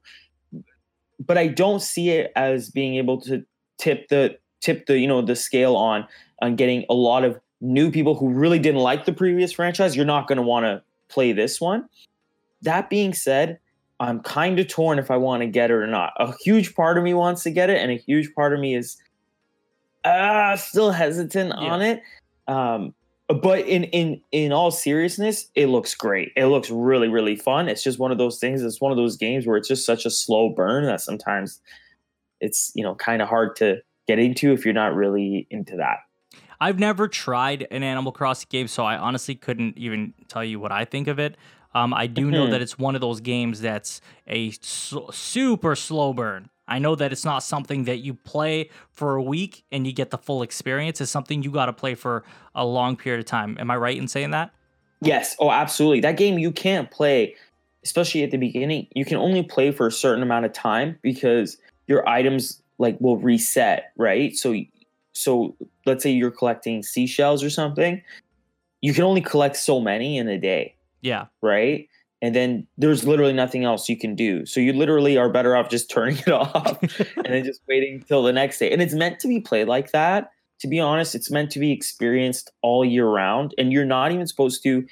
but 1.25 1.39
I 1.39 1.47
don't 1.47 1.81
see 1.81 2.11
it 2.11 2.33
as 2.37 2.71
being 2.71 2.97
able 2.97 3.21
to 3.23 3.45
tip 3.79 4.09
the 4.09 4.37
tip 4.61 4.87
the, 4.87 4.99
you 4.99 5.07
know, 5.07 5.23
the 5.23 5.37
scale 5.37 5.77
on 5.77 6.07
on 6.43 6.57
getting 6.57 6.85
a 6.91 6.95
lot 6.95 7.25
of 7.25 7.39
new 7.61 7.91
people 7.91 8.15
who 8.15 8.29
really 8.29 8.59
didn't 8.59 8.81
like 8.81 9.05
the 9.05 9.13
previous 9.13 9.53
franchise. 9.53 9.97
You're 9.97 10.05
not 10.05 10.27
going 10.27 10.37
to 10.37 10.43
want 10.43 10.65
to 10.65 10.83
play 11.09 11.33
this 11.33 11.61
one. 11.61 11.89
That 12.63 12.91
being 12.91 13.15
said, 13.15 13.59
I'm 14.01 14.21
kind 14.21 14.59
of 14.59 14.69
torn 14.69 14.99
if 14.99 15.11
I 15.11 15.17
want 15.17 15.43
to 15.43 15.47
get 15.47 15.71
it 15.71 15.75
or 15.75 15.87
not. 15.87 16.13
A 16.19 16.33
huge 16.43 16.75
part 16.75 16.99
of 16.99 17.05
me 17.05 17.15
wants 17.15 17.43
to 17.45 17.51
get 17.51 17.71
it, 17.71 17.81
and 17.81 17.91
a 17.93 17.97
huge 17.97 18.35
part 18.35 18.53
of 18.53 18.61
me 18.61 18.75
is 18.75 18.97
uh 20.05 20.57
still 20.57 20.91
hesitant 20.91 21.51
Yeah. 21.57 21.73
on 21.73 21.81
it. 21.83 22.03
Um, 22.49 22.95
but 23.29 23.61
in 23.61 23.85
in 23.85 24.21
in 24.33 24.53
all 24.53 24.71
seriousness, 24.71 25.51
it 25.55 25.67
looks 25.67 25.95
great. 25.95 26.33
It 26.37 26.47
looks 26.47 26.71
really 26.71 27.09
really 27.09 27.37
fun. 27.37 27.69
It's 27.69 27.83
just 27.83 27.99
one 27.99 28.13
of 28.13 28.19
those 28.19 28.39
things. 28.39 28.63
It's 28.63 28.81
one 28.81 28.93
of 28.93 28.97
those 28.99 29.17
games 29.17 29.47
where 29.47 29.57
it's 29.57 29.69
just 29.69 29.87
such 29.87 30.05
a 30.05 30.11
slow 30.11 30.51
burn 30.51 30.85
that 30.85 31.01
sometimes 31.01 31.61
it's 32.41 32.73
you 32.75 32.83
know 32.83 32.95
kind 32.95 33.23
of 33.23 33.29
hard 33.29 33.57
to 33.57 33.79
get 34.07 34.19
into 34.19 34.53
if 34.53 34.65
you're 34.65 34.75
not 34.75 34.95
really 34.95 35.47
into 35.51 35.77
that. 35.77 35.99
I've 36.61 36.79
never 36.79 37.09
tried 37.09 37.67
an 37.71 37.83
Animal 37.83 38.13
Crossing 38.13 38.47
game, 38.51 38.69
so 38.69 38.85
I 38.85 38.97
honestly 38.97 39.35
couldn't 39.35 39.77
even 39.77 40.15
tell 40.29 40.45
you 40.45 40.61
what 40.61 40.73
I 40.73 40.85
think 40.85 41.09
of 41.09 41.19
it. 41.19 41.37
Um, 41.75 41.93
I 41.93 42.07
do 42.07 42.31
know 42.31 42.47
Mhm. 42.47 42.51
that 42.53 42.63
it's 42.63 42.79
one 42.79 42.95
of 42.95 43.01
those 43.01 43.21
games 43.21 43.61
that's 43.61 44.01
a 44.29 44.53
super 44.63 45.75
slow 45.75 46.13
burn. 46.13 46.49
I 46.67 46.79
know 46.79 46.95
that 46.95 47.13
it's 47.13 47.25
not 47.25 47.43
something 47.43 47.85
that 47.85 47.99
you 47.99 48.15
play 48.15 48.71
for 48.91 49.17
a 49.17 49.23
week 49.23 49.65
and 49.71 49.87
you 49.87 49.93
get 49.93 50.11
the 50.11 50.19
full 50.19 50.43
experience. 50.43 51.01
It's 51.01 51.11
something 51.11 51.43
you 51.43 51.51
got 51.51 51.67
to 51.67 51.73
play 51.73 51.95
for 51.95 52.25
a 52.55 52.65
long 52.65 52.97
period 52.97 53.21
of 53.21 53.27
time. 53.27 53.57
Am 53.61 53.71
I 53.71 53.77
right 53.77 53.97
in 53.97 54.09
saying 54.09 54.31
that? 54.31 54.51
Yes. 55.01 55.37
Oh, 55.39 55.51
absolutely. 55.51 56.01
That 56.01 56.17
game 56.17 56.39
you 56.39 56.51
can't 56.51 56.91
play, 56.91 57.35
especially 57.83 58.23
at 58.23 58.31
the 58.31 58.39
beginning. 58.39 58.87
You 58.95 59.05
can 59.05 59.19
only 59.19 59.43
play 59.43 59.71
for 59.73 59.87
a 59.87 59.93
certain 59.93 60.23
amount 60.23 60.47
of 60.47 60.53
time 60.53 60.99
because 61.03 61.59
your 61.87 62.09
items 62.09 62.63
like 62.79 62.99
will 63.01 63.19
reset, 63.19 63.93
right? 63.97 64.35
So, 64.35 64.55
so 65.13 65.55
let's 65.85 66.03
say 66.03 66.11
you're 66.11 66.31
collecting 66.31 66.83
seashells 66.83 67.45
or 67.45 67.51
something, 67.51 68.03
you 68.81 68.95
can 68.95 69.05
only 69.05 69.21
collect 69.21 69.57
so 69.57 69.81
many 69.81 70.17
in 70.17 70.29
a 70.29 70.39
day, 70.39 70.75
Yeah. 71.03 71.27
right? 71.43 71.89
And 72.25 72.35
then 72.35 72.67
there's 72.79 73.07
literally 73.07 73.35
nothing 73.35 73.65
else 73.65 73.87
you 73.87 73.99
can 73.99 74.15
do. 74.15 74.47
So 74.47 74.59
you 74.59 74.73
literally 74.73 75.19
are 75.19 75.29
better 75.29 75.55
off 75.55 75.69
just 75.69 75.91
turning 75.91 76.17
it 76.17 76.29
off 76.33 76.81
and 77.17 77.27
then 77.27 77.45
just 77.45 77.61
waiting 77.69 78.03
till 78.09 78.23
the 78.23 78.33
next 78.33 78.59
day. 78.59 78.71
And 78.71 78.81
it's 78.81 78.95
meant 78.95 79.21
to 79.21 79.29
be 79.29 79.43
played 79.43 79.69
like 79.69 79.93
that. 79.93 80.31
To 80.61 80.67
be 80.67 80.81
honest, 80.81 81.15
it's 81.15 81.31
meant 81.31 81.51
to 81.51 81.59
be 81.59 81.71
experienced 81.71 82.51
all 82.63 82.83
year 82.83 83.07
round, 83.07 83.55
and 83.59 83.75
you're 83.75 83.85
not 83.85 84.11
even 84.11 84.27
supposed 84.27 84.63
to. 84.63 84.87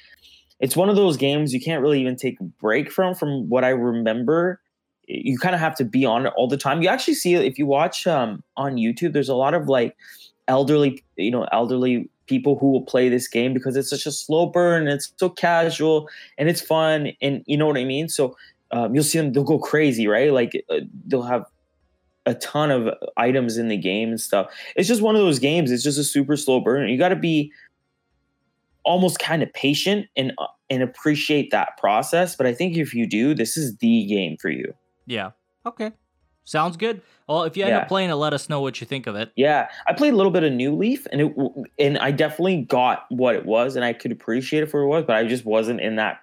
It's 0.59 0.75
one 0.75 0.89
of 0.89 0.95
those 0.95 1.17
games 1.17 1.55
you 1.55 1.59
can't 1.59 1.81
really 1.81 1.99
even 2.01 2.17
take 2.17 2.39
a 2.39 2.43
break 2.43 2.91
from. 2.91 3.15
From 3.15 3.49
what 3.49 3.63
I 3.63 3.69
remember, 3.69 4.61
you 5.07 5.39
kind 5.39 5.55
of 5.55 5.61
have 5.61 5.75
to 5.77 5.85
be 5.85 6.05
on 6.05 6.27
it 6.27 6.33
all 6.37 6.47
the 6.47 6.57
time. 6.57 6.83
You 6.83 6.89
actually 6.89 7.15
see 7.15 7.33
if 7.33 7.57
you 7.57 7.65
watch 7.65 8.05
um, 8.05 8.43
on 8.57 8.75
YouTube, 8.75 9.13
there's 9.13 9.29
a 9.29 9.35
lot 9.35 9.55
of 9.55 9.67
like 9.67 9.97
elderly, 10.47 11.03
you 11.15 11.31
know, 11.31 11.47
elderly 11.51 12.11
people 12.27 12.57
who 12.57 12.71
will 12.71 12.83
play 12.83 13.09
this 13.09 13.27
game 13.27 13.53
because 13.53 13.75
it's 13.75 13.89
such 13.89 14.05
a 14.05 14.11
slow 14.11 14.45
burn 14.45 14.87
it's 14.87 15.11
so 15.17 15.29
casual 15.29 16.07
and 16.37 16.47
it's 16.47 16.61
fun 16.61 17.11
and 17.21 17.43
you 17.45 17.57
know 17.57 17.67
what 17.67 17.77
I 17.77 17.83
mean. 17.83 18.09
So 18.09 18.35
um, 18.73 18.95
you'll 18.95 19.03
see 19.03 19.19
them; 19.19 19.33
they'll 19.33 19.43
go 19.43 19.59
crazy, 19.59 20.07
right? 20.07 20.33
Like 20.33 20.63
uh, 20.69 20.79
they'll 21.05 21.21
have 21.21 21.45
a 22.25 22.33
ton 22.33 22.71
of 22.71 22.89
items 23.17 23.57
in 23.57 23.67
the 23.67 23.77
game 23.77 24.09
and 24.09 24.19
stuff. 24.19 24.47
It's 24.75 24.87
just 24.87 25.01
one 25.01 25.15
of 25.15 25.21
those 25.21 25.39
games. 25.39 25.71
It's 25.71 25.83
just 25.83 25.99
a 25.99 26.03
super 26.03 26.35
slow 26.35 26.59
burn. 26.59 26.89
You 26.89 26.97
got 26.97 27.09
to 27.09 27.15
be 27.15 27.51
almost 28.83 29.19
kind 29.19 29.43
of 29.43 29.53
patient 29.53 30.07
and 30.15 30.33
uh, 30.39 30.47
and 30.69 30.81
appreciate 30.81 31.51
that 31.51 31.77
process. 31.77 32.35
But 32.35 32.47
I 32.47 32.53
think 32.53 32.75
if 32.75 32.93
you 32.93 33.07
do, 33.07 33.35
this 33.35 33.57
is 33.57 33.77
the 33.77 34.05
game 34.07 34.37
for 34.37 34.49
you. 34.49 34.73
Yeah. 35.05 35.31
Okay. 35.65 35.91
Sounds 36.45 36.77
good. 36.77 37.01
Well, 37.27 37.43
if 37.43 37.55
you 37.55 37.63
end 37.63 37.71
yeah. 37.71 37.79
up 37.79 37.87
playing 37.87 38.09
it, 38.09 38.15
let 38.15 38.33
us 38.33 38.49
know 38.49 38.59
what 38.59 38.81
you 38.81 38.87
think 38.87 39.07
of 39.07 39.15
it. 39.15 39.31
Yeah, 39.35 39.69
I 39.87 39.93
played 39.93 40.13
a 40.13 40.17
little 40.17 40.31
bit 40.31 40.43
of 40.43 40.51
New 40.51 40.75
Leaf, 40.75 41.07
and 41.11 41.21
it 41.21 41.33
and 41.79 41.97
I 41.99 42.11
definitely 42.11 42.63
got 42.63 43.05
what 43.09 43.35
it 43.35 43.45
was, 43.45 43.75
and 43.75 43.85
I 43.85 43.93
could 43.93 44.11
appreciate 44.11 44.63
it 44.63 44.69
for 44.69 44.85
what 44.85 44.95
it 44.95 44.99
was, 44.99 45.05
but 45.07 45.15
I 45.15 45.25
just 45.25 45.45
wasn't 45.45 45.79
in 45.79 45.95
that, 45.95 46.21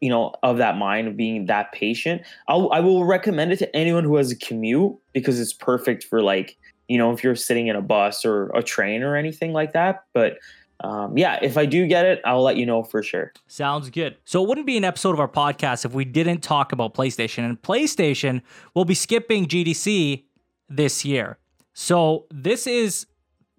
you 0.00 0.08
know, 0.08 0.32
of 0.44 0.58
that 0.58 0.76
mind 0.76 1.08
of 1.08 1.16
being 1.16 1.46
that 1.46 1.72
patient. 1.72 2.22
I'll, 2.46 2.70
I 2.72 2.78
will 2.78 3.04
recommend 3.04 3.52
it 3.52 3.58
to 3.58 3.76
anyone 3.76 4.04
who 4.04 4.14
has 4.16 4.30
a 4.30 4.36
commute 4.36 4.96
because 5.12 5.40
it's 5.40 5.52
perfect 5.52 6.04
for 6.04 6.22
like, 6.22 6.56
you 6.86 6.96
know, 6.96 7.12
if 7.12 7.24
you're 7.24 7.34
sitting 7.34 7.66
in 7.66 7.74
a 7.74 7.82
bus 7.82 8.24
or 8.24 8.50
a 8.50 8.62
train 8.62 9.02
or 9.02 9.16
anything 9.16 9.52
like 9.52 9.72
that. 9.72 10.04
But 10.12 10.38
um, 10.82 11.16
yeah, 11.16 11.38
if 11.42 11.58
I 11.58 11.66
do 11.66 11.86
get 11.86 12.06
it, 12.06 12.20
I'll 12.24 12.42
let 12.42 12.56
you 12.56 12.64
know 12.64 12.82
for 12.82 13.02
sure. 13.02 13.32
Sounds 13.46 13.90
good. 13.90 14.16
So 14.24 14.42
it 14.42 14.48
wouldn't 14.48 14.66
be 14.66 14.76
an 14.76 14.84
episode 14.84 15.12
of 15.12 15.20
our 15.20 15.28
podcast 15.28 15.84
if 15.84 15.92
we 15.92 16.04
didn't 16.04 16.40
talk 16.40 16.72
about 16.72 16.94
PlayStation. 16.94 17.44
And 17.44 17.60
PlayStation 17.60 18.40
will 18.74 18.86
be 18.86 18.94
skipping 18.94 19.46
GDC 19.46 20.24
this 20.68 21.04
year. 21.04 21.38
So 21.74 22.26
this 22.30 22.66
is 22.66 23.06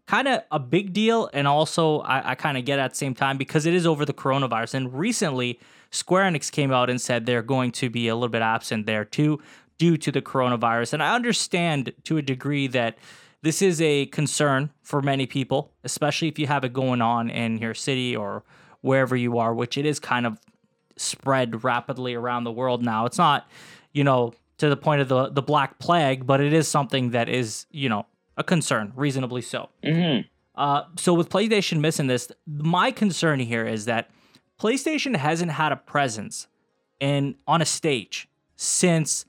kind 0.08 0.28
of 0.28 0.42
a 0.52 0.60
big 0.60 0.94
deal. 0.94 1.30
And 1.34 1.48
also, 1.48 2.00
I, 2.00 2.32
I 2.32 2.36
kind 2.36 2.58
of 2.58 2.66
get 2.66 2.80
at 2.80 2.92
the 2.92 2.98
same 2.98 3.14
time 3.14 3.38
because 3.38 3.66
it 3.66 3.74
is 3.74 3.86
over 3.86 4.04
the 4.04 4.14
coronavirus. 4.14 4.74
And 4.74 4.94
recently, 4.94 5.60
Square 5.92 6.32
Enix 6.32 6.52
came 6.52 6.72
out 6.72 6.90
and 6.90 7.00
said 7.00 7.26
they're 7.26 7.44
going 7.44 7.72
to 7.74 7.90
be 7.90 8.08
a 8.08 8.16
little 8.16 8.30
bit 8.30 8.42
absent 8.42 8.86
there 8.88 9.06
too 9.06 9.40
due 9.78 9.98
to 9.98 10.12
the 10.12 10.22
coronavirus. 10.22 10.94
And 10.94 11.04
I 11.04 11.16
understand 11.16 11.94
to 12.06 12.18
a 12.18 12.22
degree 12.22 12.68
that 12.68 12.98
this 13.44 13.62
is 13.62 13.82
a 13.82 14.06
concern 14.08 14.70
for 14.84 15.02
many 15.02 15.26
people, 15.26 15.72
especially 15.84 16.28
if 16.28 16.38
you 16.38 16.48
have 16.48 16.64
it 16.64 16.74
going 16.74 17.02
on 17.02 17.30
in 17.30 17.58
your 17.58 17.74
city 17.74 18.16
or 18.16 18.44
wherever 18.82 19.16
you 19.16 19.38
are, 19.38 19.54
which 19.54 19.78
it 19.78 19.86
is 19.86 20.00
kind 20.00 20.26
of 20.26 20.40
spread 20.98 21.64
rapidly 21.64 22.14
around 22.14 22.44
the 22.44 22.52
world 22.52 22.84
now. 22.84 23.06
It's 23.06 23.18
not, 23.18 23.50
you 23.94 24.04
know, 24.04 24.34
to 24.58 24.70
the 24.70 24.78
point 24.78 25.02
of 25.02 25.08
the 25.08 25.30
the 25.30 25.42
Black 25.42 25.80
Plague, 25.80 26.28
but 26.28 26.40
it 26.40 26.54
is 26.54 26.68
something 26.68 27.12
that 27.12 27.30
is, 27.30 27.66
you 27.72 27.90
know, 27.90 28.06
a 28.38 28.44
concern, 28.44 28.94
reasonably 28.96 29.42
so. 29.42 29.70
Mm-hmm. 29.84 30.28
Uh, 30.56 30.84
so 30.98 31.14
with 31.14 31.30
PlayStation 31.30 31.80
missing 31.80 32.08
this, 32.08 32.32
my 32.46 32.92
concern 32.92 33.40
here 33.40 33.66
is 33.66 33.86
that 33.86 34.12
PlayStation 34.60 35.16
hasn't 35.16 35.52
had 35.52 35.72
a 35.72 35.76
presence 35.76 36.48
in 37.00 37.36
on 37.48 37.62
a 37.62 37.66
stage 37.66 38.30
since 38.56 39.26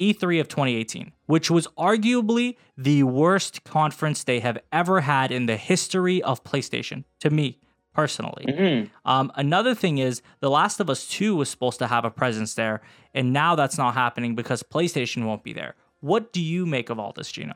E3 0.00 0.40
of 0.40 0.48
2018, 0.48 1.12
which 1.26 1.50
was 1.50 1.66
arguably 1.78 2.56
the 2.76 3.02
worst 3.02 3.64
conference 3.64 4.24
they 4.24 4.40
have 4.40 4.58
ever 4.72 5.02
had 5.02 5.32
in 5.32 5.46
the 5.46 5.56
history 5.56 6.22
of 6.22 6.42
PlayStation, 6.44 7.04
to 7.20 7.30
me 7.30 7.58
personally. 7.94 8.44
Mm-hmm. 8.46 9.08
Um, 9.08 9.32
another 9.36 9.74
thing 9.74 9.98
is, 9.98 10.20
The 10.40 10.50
Last 10.50 10.80
of 10.80 10.90
Us 10.90 11.06
2 11.06 11.36
was 11.36 11.48
supposed 11.48 11.78
to 11.78 11.86
have 11.86 12.04
a 12.04 12.10
presence 12.10 12.54
there, 12.54 12.82
and 13.14 13.32
now 13.32 13.54
that's 13.54 13.78
not 13.78 13.94
happening 13.94 14.34
because 14.34 14.62
PlayStation 14.62 15.24
won't 15.24 15.44
be 15.44 15.52
there. 15.52 15.76
What 16.00 16.32
do 16.32 16.42
you 16.42 16.66
make 16.66 16.90
of 16.90 16.98
all 16.98 17.12
this, 17.12 17.32
Gino? 17.32 17.54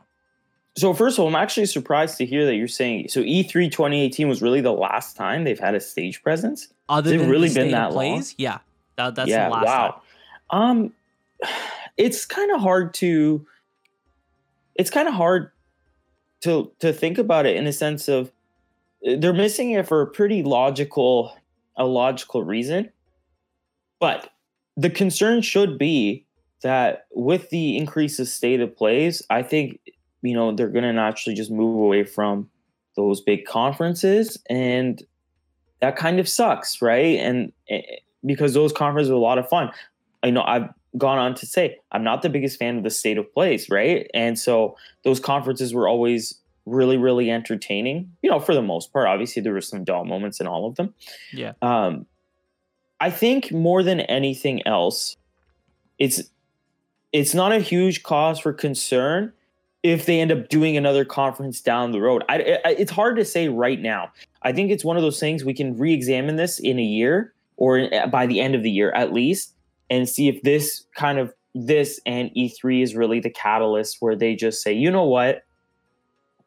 So 0.76 0.94
first 0.94 1.18
of 1.18 1.22
all, 1.22 1.28
I'm 1.28 1.34
actually 1.34 1.66
surprised 1.66 2.18
to 2.18 2.24
hear 2.24 2.46
that 2.46 2.54
you're 2.54 2.68
saying 2.68 3.08
so. 3.08 3.20
E3 3.20 3.70
2018 3.70 4.28
was 4.28 4.40
really 4.40 4.60
the 4.60 4.72
last 4.72 5.16
time 5.16 5.42
they've 5.42 5.58
had 5.58 5.74
a 5.74 5.80
stage 5.80 6.22
presence. 6.22 6.68
Other 6.88 7.12
Has 7.12 7.20
than 7.20 7.30
really 7.30 7.52
been 7.52 7.72
that 7.72 7.90
plays? 7.90 8.30
long? 8.30 8.34
Yeah, 8.38 8.58
that, 8.96 9.16
that's 9.16 9.28
yeah, 9.28 9.48
the 9.48 9.54
last 9.54 9.66
wow. 9.66 10.00
time. 10.50 10.60
Um, 10.60 10.92
it's 11.96 12.24
kind 12.24 12.52
of 12.52 12.60
hard 12.60 12.94
to 12.94 13.44
it's 14.78 14.90
kind 14.90 15.08
of 15.08 15.14
hard 15.14 15.50
to 16.40 16.72
to 16.78 16.92
think 16.92 17.18
about 17.18 17.44
it 17.46 17.56
in 17.56 17.66
a 17.66 17.72
sense 17.72 18.08
of 18.08 18.32
uh, 19.06 19.16
they're 19.18 19.34
missing 19.34 19.72
it 19.72 19.86
for 19.86 20.00
a 20.00 20.06
pretty 20.06 20.42
logical 20.42 21.36
a 21.76 21.84
logical 21.84 22.42
reason. 22.42 22.90
But 24.00 24.30
the 24.76 24.90
concern 24.90 25.42
should 25.42 25.76
be 25.76 26.24
that 26.62 27.06
with 27.12 27.50
the 27.50 27.76
increase 27.76 28.18
of 28.18 28.28
state 28.28 28.60
of 28.60 28.74
plays 28.76 29.22
i 29.30 29.42
think 29.42 29.80
you 30.22 30.34
know 30.34 30.54
they're 30.54 30.68
going 30.68 30.84
to 30.84 30.92
naturally 30.92 31.34
just 31.34 31.50
move 31.50 31.76
away 31.76 32.04
from 32.04 32.48
those 32.96 33.20
big 33.20 33.44
conferences 33.44 34.38
and 34.48 35.02
that 35.80 35.96
kind 35.96 36.18
of 36.18 36.28
sucks 36.28 36.82
right? 36.82 37.18
And 37.18 37.52
eh, 37.68 37.82
because 38.24 38.54
those 38.54 38.72
conferences 38.72 39.10
are 39.10 39.14
a 39.14 39.18
lot 39.18 39.38
of 39.38 39.48
fun. 39.48 39.70
I 40.22 40.30
know 40.30 40.42
i've 40.42 40.68
gone 40.98 41.18
on 41.18 41.34
to 41.36 41.46
say, 41.46 41.78
I'm 41.92 42.04
not 42.04 42.22
the 42.22 42.28
biggest 42.28 42.58
fan 42.58 42.76
of 42.76 42.82
the 42.82 42.90
state 42.90 43.18
of 43.18 43.32
plays, 43.32 43.70
right? 43.70 44.10
And 44.14 44.38
so 44.38 44.76
those 45.04 45.20
conferences 45.20 45.72
were 45.72 45.88
always 45.88 46.34
really, 46.66 46.96
really 46.96 47.30
entertaining, 47.30 48.12
you 48.22 48.30
know, 48.30 48.40
for 48.40 48.54
the 48.54 48.62
most 48.62 48.92
part. 48.92 49.06
Obviously, 49.06 49.42
there 49.42 49.52
were 49.52 49.60
some 49.60 49.84
dull 49.84 50.04
moments 50.04 50.40
in 50.40 50.46
all 50.46 50.66
of 50.66 50.74
them. 50.76 50.94
Yeah. 51.32 51.52
Um, 51.62 52.06
I 53.00 53.10
think 53.10 53.52
more 53.52 53.82
than 53.82 54.00
anything 54.00 54.66
else, 54.66 55.16
it's 55.98 56.22
it's 57.12 57.34
not 57.34 57.52
a 57.52 57.60
huge 57.60 58.02
cause 58.02 58.38
for 58.38 58.52
concern 58.52 59.32
if 59.82 60.06
they 60.06 60.20
end 60.20 60.32
up 60.32 60.48
doing 60.48 60.76
another 60.76 61.04
conference 61.04 61.60
down 61.60 61.92
the 61.92 62.00
road. 62.00 62.22
I, 62.28 62.58
I, 62.64 62.70
it's 62.70 62.90
hard 62.90 63.16
to 63.16 63.24
say 63.24 63.48
right 63.48 63.80
now. 63.80 64.12
I 64.42 64.52
think 64.52 64.70
it's 64.70 64.84
one 64.84 64.96
of 64.96 65.02
those 65.02 65.20
things 65.20 65.44
we 65.44 65.54
can 65.54 65.78
re-examine 65.78 66.36
this 66.36 66.58
in 66.58 66.78
a 66.78 66.82
year 66.82 67.32
or 67.56 67.88
by 68.10 68.26
the 68.26 68.40
end 68.40 68.54
of 68.54 68.62
the 68.62 68.70
year 68.70 68.90
at 68.92 69.12
least 69.12 69.54
and 69.90 70.08
see 70.08 70.28
if 70.28 70.42
this 70.42 70.84
kind 70.94 71.18
of 71.18 71.32
this 71.54 72.00
and 72.06 72.30
E3 72.36 72.82
is 72.82 72.94
really 72.94 73.20
the 73.20 73.30
catalyst 73.30 73.96
where 74.00 74.16
they 74.16 74.34
just 74.34 74.62
say, 74.62 74.72
you 74.72 74.90
know 74.90 75.04
what? 75.04 75.42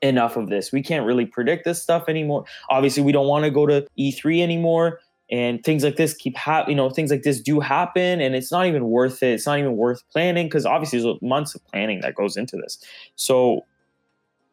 Enough 0.02 0.38
of 0.38 0.50
this. 0.50 0.72
We 0.72 0.82
can't 0.82 1.06
really 1.06 1.26
predict 1.26 1.66
this 1.66 1.82
stuff 1.82 2.06
anymore. 2.08 2.46
Obviously, 2.70 3.04
we 3.04 3.12
don't 3.12 3.28
want 3.28 3.46
to 3.46 3.52
go 3.52 3.66
to 3.66 3.86
E3 4.00 4.42
anymore. 4.42 5.00
And 5.30 5.64
things 5.64 5.84
like 5.84 5.96
this 5.96 6.14
keep 6.14 6.36
happening, 6.36 6.78
you 6.78 6.84
know, 6.84 6.90
things 6.90 7.10
like 7.10 7.22
this 7.22 7.40
do 7.40 7.62
happen, 7.62 8.20
and 8.20 8.36
it's 8.36 8.52
not 8.52 8.66
even 8.66 8.90
worth 8.90 9.24
it. 9.24 9.32
It's 9.36 9.46
not 9.46 9.60
even 9.60 9.78
worth 9.78 10.04
planning 10.12 10.48
because 10.48 10.66
obviously 10.66 11.02
there's 11.02 11.22
months 11.22 11.56
of 11.56 11.66
planning 11.68 12.02
that 12.02 12.16
goes 12.16 12.36
into 12.36 12.58
this. 12.58 12.78
So 13.16 13.64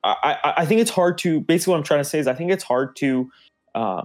I, 0.04 0.54
I, 0.59 0.66
think 0.66 0.80
it's 0.80 0.90
hard 0.90 1.18
to 1.18 1.40
basically 1.40 1.73
what 1.73 1.78
I'm 1.78 1.83
trying 1.83 2.00
to 2.00 2.09
say 2.09 2.21
is 2.21 2.28
I 2.28 2.35
think 2.35 2.52
it's 2.52 2.62
hard 2.62 2.95
to 2.97 3.30
uh, 3.75 4.04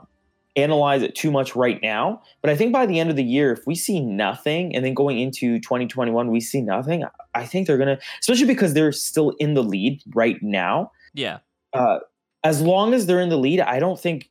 analyze 0.55 1.01
it 1.01 1.15
too 1.15 1.31
much 1.31 1.55
right 1.55 1.81
now. 1.81 2.21
But 2.41 2.51
I 2.51 2.55
think 2.55 2.71
by 2.71 2.85
the 2.85 2.99
end 2.99 3.09
of 3.09 3.15
the 3.15 3.23
year, 3.23 3.51
if 3.51 3.65
we 3.65 3.75
see 3.75 3.99
nothing 3.99 4.75
and 4.75 4.85
then 4.85 4.93
going 4.93 5.19
into 5.19 5.59
2021, 5.59 6.29
we 6.29 6.39
see 6.39 6.61
nothing, 6.61 7.03
I 7.33 7.45
think 7.45 7.67
they're 7.67 7.77
going 7.77 7.97
to, 7.97 8.03
especially 8.19 8.47
because 8.47 8.73
they're 8.73 8.91
still 8.91 9.31
in 9.39 9.53
the 9.53 9.63
lead 9.63 10.01
right 10.13 10.41
now. 10.41 10.91
Yeah. 11.13 11.39
Uh, 11.73 11.99
as 12.43 12.61
long 12.61 12.93
as 12.93 13.05
they're 13.05 13.21
in 13.21 13.29
the 13.29 13.37
lead, 13.37 13.61
I 13.61 13.79
don't 13.79 13.99
think 13.99 14.29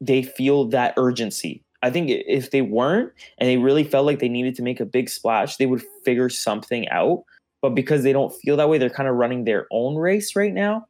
they 0.00 0.22
feel 0.22 0.66
that 0.66 0.94
urgency. 0.96 1.64
I 1.82 1.90
think 1.90 2.10
if 2.10 2.50
they 2.50 2.62
weren't 2.62 3.12
and 3.38 3.48
they 3.48 3.56
really 3.56 3.84
felt 3.84 4.06
like 4.06 4.18
they 4.18 4.28
needed 4.28 4.54
to 4.56 4.62
make 4.62 4.80
a 4.80 4.86
big 4.86 5.08
splash, 5.08 5.56
they 5.56 5.66
would 5.66 5.82
figure 6.04 6.28
something 6.28 6.88
out. 6.88 7.24
But 7.62 7.70
because 7.70 8.02
they 8.02 8.12
don't 8.12 8.34
feel 8.34 8.56
that 8.56 8.68
way, 8.68 8.78
they're 8.78 8.90
kind 8.90 9.08
of 9.08 9.16
running 9.16 9.44
their 9.44 9.66
own 9.70 9.96
race 9.96 10.36
right 10.36 10.52
now 10.52 10.86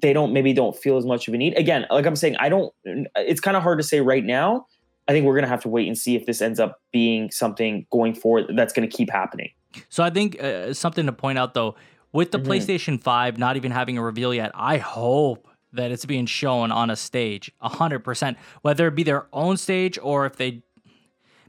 they 0.00 0.12
don't 0.12 0.32
maybe 0.32 0.52
don't 0.52 0.76
feel 0.76 0.96
as 0.96 1.04
much 1.04 1.28
of 1.28 1.34
a 1.34 1.38
need. 1.38 1.56
Again, 1.56 1.86
like 1.90 2.06
I'm 2.06 2.16
saying, 2.16 2.36
I 2.36 2.48
don't. 2.48 2.72
It's 2.84 3.40
kind 3.40 3.56
of 3.56 3.62
hard 3.62 3.78
to 3.78 3.84
say 3.84 4.00
right 4.00 4.24
now. 4.24 4.66
I 5.06 5.12
think 5.12 5.26
we're 5.26 5.34
gonna 5.34 5.48
have 5.48 5.62
to 5.62 5.68
wait 5.68 5.86
and 5.86 5.96
see 5.96 6.16
if 6.16 6.26
this 6.26 6.40
ends 6.40 6.58
up 6.58 6.80
being 6.92 7.30
something 7.30 7.86
going 7.90 8.14
forward 8.14 8.46
that's 8.56 8.72
gonna 8.72 8.88
keep 8.88 9.10
happening. 9.10 9.50
So 9.88 10.02
I 10.02 10.10
think 10.10 10.42
uh, 10.42 10.72
something 10.72 11.06
to 11.06 11.12
point 11.12 11.38
out 11.38 11.54
though, 11.54 11.76
with 12.12 12.30
the 12.30 12.38
mm-hmm. 12.38 12.50
PlayStation 12.50 13.02
Five 13.02 13.38
not 13.38 13.56
even 13.56 13.70
having 13.70 13.98
a 13.98 14.02
reveal 14.02 14.32
yet, 14.32 14.50
I 14.54 14.78
hope 14.78 15.48
that 15.72 15.90
it's 15.90 16.06
being 16.06 16.26
shown 16.26 16.72
on 16.72 16.90
a 16.90 16.96
stage, 16.96 17.52
hundred 17.60 18.00
percent. 18.00 18.38
Whether 18.62 18.88
it 18.88 18.94
be 18.94 19.02
their 19.02 19.26
own 19.32 19.56
stage 19.56 19.98
or 20.02 20.24
if 20.26 20.36
they, 20.36 20.62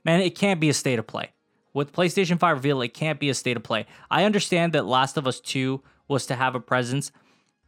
man, 0.04 0.22
it 0.22 0.36
can't 0.36 0.60
be 0.60 0.70
a 0.70 0.74
state 0.74 1.00
of 1.00 1.08
play. 1.08 1.32
With 1.76 1.92
PlayStation 1.92 2.40
5 2.40 2.56
reveal, 2.56 2.82
it 2.82 2.94
can't 2.94 3.20
be 3.20 3.30
a 3.30 3.34
state 3.34 3.58
of 3.58 3.64
play. 3.64 3.86
I 4.10 4.24
understand 4.24 4.72
that 4.72 4.86
Last 4.86 5.18
of 5.18 5.28
Us 5.28 5.42
2 5.42 5.84
was 6.08 6.26
to 6.28 6.36
have 6.36 6.56
a 6.56 6.60
presence, 6.62 7.12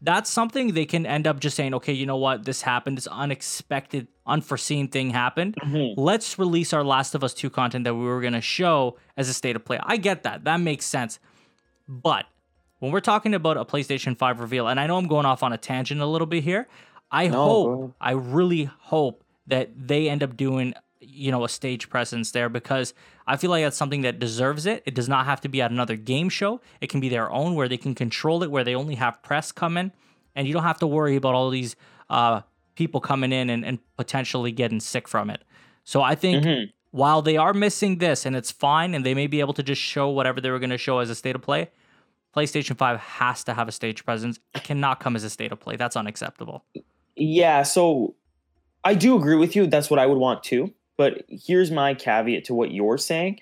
that's 0.01 0.29
something 0.29 0.73
they 0.73 0.85
can 0.85 1.05
end 1.05 1.25
up 1.25 1.39
just 1.39 1.55
saying, 1.55 1.73
okay, 1.73 1.93
you 1.93 2.05
know 2.05 2.17
what, 2.17 2.45
this 2.45 2.61
happened, 2.61 2.97
this 2.97 3.07
unexpected, 3.07 4.07
unforeseen 4.25 4.87
thing 4.89 5.09
happened. 5.09 5.55
Mm-hmm. 5.63 5.99
Let's 5.99 6.37
release 6.37 6.71
our 6.73 6.83
Last 6.83 7.15
of 7.15 7.23
Us 7.23 7.33
2 7.33 7.49
content 7.49 7.83
that 7.85 7.95
we 7.95 8.05
were 8.05 8.21
going 8.21 8.33
to 8.33 8.41
show 8.41 8.97
as 9.15 9.27
a 9.29 9.33
state 9.33 9.55
of 9.55 9.65
play. 9.65 9.79
I 9.81 9.97
get 9.97 10.23
that. 10.23 10.43
That 10.43 10.59
makes 10.59 10.85
sense. 10.85 11.19
But 11.87 12.25
when 12.79 12.91
we're 12.91 12.99
talking 12.99 13.33
about 13.33 13.57
a 13.57 13.65
PlayStation 13.65 14.15
5 14.15 14.39
reveal, 14.39 14.67
and 14.67 14.79
I 14.79 14.85
know 14.85 14.97
I'm 14.97 15.07
going 15.07 15.25
off 15.25 15.41
on 15.41 15.51
a 15.51 15.57
tangent 15.57 15.99
a 15.99 16.05
little 16.05 16.27
bit 16.27 16.43
here, 16.43 16.67
I 17.09 17.27
No, 17.27 17.37
hope, 17.37 17.79
ahead. 17.79 17.93
I 18.01 18.11
really 18.11 18.65
hope 18.65 19.23
that 19.47 19.71
they 19.75 20.09
end 20.09 20.21
up 20.21 20.37
doing, 20.37 20.73
you 20.99 21.31
know, 21.31 21.43
a 21.43 21.49
stage 21.49 21.89
presence 21.89 22.31
there 22.31 22.49
because 22.49 22.93
I 23.27 23.37
feel 23.37 23.49
like 23.51 23.63
that's 23.63 23.77
something 23.77 24.01
that 24.01 24.19
deserves 24.19 24.65
it. 24.65 24.83
It 24.85 24.95
does 24.95 25.07
not 25.07 25.25
have 25.25 25.41
to 25.41 25.49
be 25.49 25.61
at 25.61 25.71
another 25.71 25.95
game 25.95 26.29
show. 26.29 26.61
It 26.81 26.89
can 26.89 26.99
be 26.99 27.09
their 27.09 27.31
own 27.31 27.55
where 27.55 27.67
they 27.67 27.77
can 27.77 27.93
control 27.95 28.43
it, 28.43 28.51
where 28.51 28.63
they 28.63 28.75
only 28.75 28.95
have 28.95 29.21
press 29.21 29.51
coming, 29.51 29.91
and 30.35 30.47
you 30.47 30.53
don't 30.53 30.63
have 30.63 30.79
to 30.79 30.87
worry 30.87 31.15
about 31.15 31.35
all 31.35 31.49
these 31.49 31.75
uh, 32.09 32.41
people 32.75 33.01
coming 33.01 33.31
in 33.31 33.49
and, 33.49 33.65
and 33.65 33.79
potentially 33.97 34.51
getting 34.51 34.79
sick 34.79 35.07
from 35.07 35.29
it. 35.29 35.43
So 35.83 36.01
I 36.01 36.15
think 36.15 36.43
Mhm. 36.45 36.71
while 36.91 37.21
they 37.21 37.37
are 37.37 37.53
missing 37.53 37.97
this 37.97 38.25
and 38.25 38.35
it's 38.35 38.51
fine 38.51 38.93
and 38.93 39.05
they 39.05 39.13
may 39.13 39.27
be 39.27 39.39
able 39.39 39.53
to 39.53 39.63
just 39.63 39.81
show 39.81 40.09
whatever 40.09 40.39
they 40.41 40.49
were 40.49 40.59
going 40.59 40.69
to 40.69 40.77
show 40.77 40.99
as 40.99 41.09
a 41.09 41.15
state 41.15 41.35
of 41.35 41.41
play, 41.41 41.69
PlayStation 42.35 42.77
5 42.77 42.99
has 42.99 43.43
to 43.45 43.53
have 43.53 43.67
a 43.67 43.71
stage 43.71 44.05
presence. 44.05 44.39
It 44.53 44.63
cannot 44.63 44.99
come 44.99 45.15
as 45.15 45.23
a 45.23 45.29
state 45.29 45.51
of 45.51 45.59
play. 45.59 45.75
That's 45.75 45.95
unacceptable. 45.95 46.63
Yeah, 47.15 47.63
so 47.63 48.15
I 48.83 48.93
do 48.93 49.17
agree 49.17 49.35
with 49.35 49.55
you. 49.55 49.65
That's 49.65 49.89
what 49.89 49.99
I 49.99 50.05
would 50.05 50.17
want 50.19 50.43
too. 50.43 50.73
But 50.97 51.23
here's 51.29 51.71
my 51.71 51.93
caveat 51.93 52.45
to 52.45 52.53
what 52.53 52.71
you're 52.71 52.97
saying. 52.97 53.39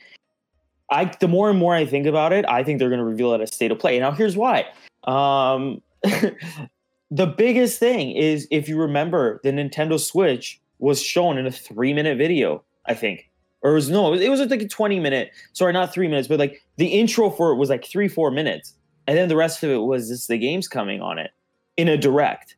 I 0.91 1.11
the 1.19 1.27
more 1.27 1.49
and 1.49 1.57
more 1.57 1.73
I 1.73 1.85
think 1.85 2.05
about 2.05 2.33
it, 2.33 2.45
I 2.47 2.63
think 2.63 2.79
they're 2.79 2.89
going 2.89 2.99
to 2.99 3.05
reveal 3.05 3.33
it 3.33 3.41
as 3.41 3.53
state 3.53 3.71
of 3.71 3.79
play. 3.79 3.99
Now, 3.99 4.11
here's 4.11 4.37
why. 4.37 4.65
Um, 5.05 5.81
the 6.03 7.25
biggest 7.25 7.79
thing 7.79 8.11
is 8.11 8.47
if 8.51 8.69
you 8.69 8.79
remember, 8.79 9.39
the 9.43 9.51
Nintendo 9.51 9.99
Switch 9.99 10.61
was 10.79 11.01
shown 11.01 11.37
in 11.37 11.47
a 11.47 11.51
three 11.51 11.93
minute 11.93 12.17
video. 12.17 12.63
I 12.87 12.93
think, 12.93 13.31
or 13.63 13.71
it 13.71 13.73
was 13.73 13.89
no, 13.89 14.13
it 14.13 14.29
was 14.29 14.39
like 14.41 14.61
a 14.61 14.67
twenty 14.67 14.99
minute. 14.99 15.31
Sorry, 15.53 15.73
not 15.73 15.91
three 15.91 16.07
minutes, 16.07 16.27
but 16.27 16.37
like 16.37 16.61
the 16.77 16.87
intro 16.87 17.31
for 17.31 17.51
it 17.51 17.55
was 17.55 17.69
like 17.69 17.85
three 17.85 18.07
four 18.07 18.29
minutes, 18.29 18.75
and 19.07 19.17
then 19.17 19.27
the 19.27 19.35
rest 19.35 19.63
of 19.63 19.71
it 19.71 19.77
was 19.77 20.09
just 20.09 20.27
the 20.27 20.37
games 20.37 20.67
coming 20.67 21.01
on 21.01 21.17
it 21.17 21.31
in 21.77 21.87
a 21.87 21.97
direct 21.97 22.55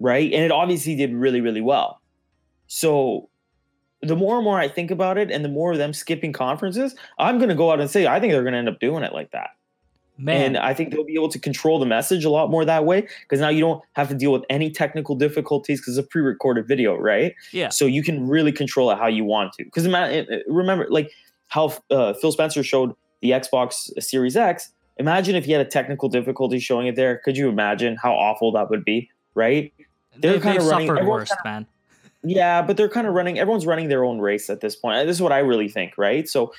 right? 0.00 0.32
And 0.32 0.42
it 0.42 0.50
obviously 0.50 0.94
did 0.94 1.14
really, 1.14 1.40
really 1.40 1.60
well. 1.60 2.00
So 2.66 3.28
the 4.04 4.16
more 4.16 4.36
and 4.36 4.44
more 4.44 4.58
I 4.58 4.68
think 4.68 4.90
about 4.90 5.18
it, 5.18 5.30
and 5.30 5.44
the 5.44 5.48
more 5.48 5.72
of 5.72 5.78
them 5.78 5.92
skipping 5.92 6.32
conferences, 6.32 6.94
I'm 7.18 7.38
going 7.38 7.48
to 7.48 7.54
go 7.54 7.70
out 7.70 7.80
and 7.80 7.90
say 7.90 8.06
I 8.06 8.20
think 8.20 8.32
they're 8.32 8.42
going 8.42 8.52
to 8.52 8.58
end 8.58 8.68
up 8.68 8.80
doing 8.80 9.02
it 9.02 9.12
like 9.12 9.30
that. 9.32 9.50
Man, 10.16 10.42
And 10.54 10.56
I 10.58 10.74
think 10.74 10.92
they'll 10.92 11.02
be 11.04 11.14
able 11.14 11.28
to 11.30 11.40
control 11.40 11.80
the 11.80 11.86
message 11.86 12.24
a 12.24 12.30
lot 12.30 12.48
more 12.48 12.64
that 12.64 12.84
way 12.84 13.08
because 13.22 13.40
now 13.40 13.48
you 13.48 13.58
don't 13.60 13.82
have 13.94 14.08
to 14.10 14.14
deal 14.14 14.30
with 14.32 14.44
any 14.48 14.70
technical 14.70 15.16
difficulties 15.16 15.80
because 15.80 15.98
it's 15.98 16.06
a 16.06 16.08
pre-recorded 16.08 16.68
video, 16.68 16.94
right? 16.94 17.34
yeah. 17.50 17.68
So 17.70 17.84
you 17.86 18.04
can 18.04 18.28
really 18.28 18.52
control 18.52 18.92
it 18.92 18.98
how 18.98 19.08
you 19.08 19.24
want 19.24 19.54
to. 19.54 19.64
Because 19.64 19.88
remember, 20.46 20.86
like 20.88 21.10
how 21.48 21.72
uh, 21.90 22.14
Phil 22.14 22.30
Spencer 22.30 22.62
showed 22.62 22.94
the 23.22 23.30
Xbox 23.32 23.90
Series 24.00 24.36
X. 24.36 24.70
Imagine 24.98 25.34
if 25.34 25.48
you 25.48 25.56
had 25.56 25.66
a 25.66 25.68
technical 25.68 26.08
difficulty 26.08 26.60
showing 26.60 26.86
it 26.86 26.94
there. 26.94 27.20
Could 27.24 27.36
you 27.36 27.48
imagine 27.48 27.96
how 28.00 28.12
awful 28.14 28.52
that 28.52 28.70
would 28.70 28.84
be, 28.84 29.10
right? 29.34 29.72
they're 30.16 30.34
They, 30.34 30.38
kinda 30.40 30.60
they've 30.60 30.68
running- 30.70 30.86
suffered 30.86 31.06
worse, 31.06 31.32
man. 31.44 31.66
Yeah, 32.24 32.62
but 32.62 32.76
they're 32.76 32.88
kind 32.88 33.06
of 33.06 33.14
running. 33.14 33.38
Everyone's 33.38 33.66
running 33.66 33.88
their 33.88 34.04
own 34.04 34.18
race 34.18 34.48
at 34.50 34.60
this 34.60 34.74
point. 34.76 35.06
This 35.06 35.16
is 35.16 35.22
what 35.22 35.32
I 35.32 35.38
really 35.38 35.68
think, 35.68 35.98
right? 35.98 36.28
So, 36.28 36.52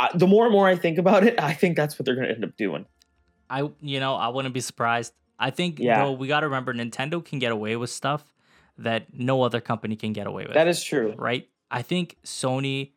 I, 0.00 0.10
the 0.14 0.26
more 0.26 0.44
and 0.44 0.52
more 0.52 0.66
I 0.68 0.76
think 0.76 0.98
about 0.98 1.24
it, 1.24 1.40
I 1.42 1.52
think 1.54 1.76
that's 1.76 1.98
what 1.98 2.06
they're 2.06 2.14
going 2.14 2.28
to 2.28 2.34
end 2.34 2.44
up 2.44 2.56
doing. 2.56 2.86
I, 3.50 3.70
you 3.80 4.00
know, 4.00 4.14
I 4.14 4.28
wouldn't 4.28 4.54
be 4.54 4.60
surprised. 4.60 5.12
I 5.38 5.50
think, 5.50 5.78
Yeah. 5.78 6.04
though, 6.04 6.12
we 6.12 6.28
got 6.28 6.40
to 6.40 6.46
remember 6.46 6.74
Nintendo 6.74 7.24
can 7.24 7.38
get 7.38 7.52
away 7.52 7.76
with 7.76 7.90
stuff 7.90 8.34
that 8.76 9.06
no 9.14 9.42
other 9.42 9.60
company 9.60 9.96
can 9.96 10.12
get 10.12 10.26
away 10.26 10.44
with. 10.44 10.54
That 10.54 10.68
is 10.68 10.82
true. 10.82 11.14
right? 11.16 11.48
I 11.70 11.82
think 11.82 12.16
Sony 12.24 12.92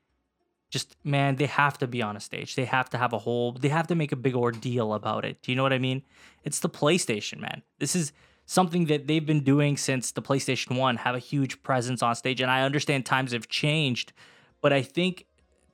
just 0.70 0.96
man, 1.04 1.36
they 1.36 1.48
have 1.48 1.78
to 1.80 1.88
be 1.88 2.02
on 2.02 2.16
a 2.16 2.20
stage. 2.22 2.56
They 2.56 2.64
have 2.66 2.90
to 2.92 2.98
have 2.98 3.12
a 3.12 3.18
whole 3.20 3.52
they 3.52 3.68
have 3.68 3.88
to 3.88 3.96
make 3.96 4.14
a 4.14 4.16
big 4.16 4.36
ordeal 4.36 4.94
about 4.94 5.26
it. 5.26 5.42
Do 5.42 5.52
you 5.52 5.56
know 5.58 5.64
what 5.64 5.74
I 5.74 5.80
mean? 5.80 6.02
It's 6.46 6.60
the 6.62 6.70
PlayStation, 6.70 7.40
man. 7.40 7.62
This 7.80 7.94
is 7.96 8.14
something 8.52 8.84
that 8.88 9.08
they've 9.08 9.26
been 9.26 9.44
doing 9.46 9.78
since 9.78 10.12
the 10.12 10.22
PlayStation 10.22 10.78
1, 10.78 10.98
have 10.98 11.16
a 11.16 11.20
huge 11.20 11.64
presence 11.64 12.04
on 12.04 12.14
stage. 12.16 12.42
And 12.42 12.52
I 12.52 12.64
understand 12.64 13.06
times 13.06 13.32
have 13.32 13.48
changed, 13.48 14.12
but 14.60 14.74
I 14.74 14.82
think 14.82 15.26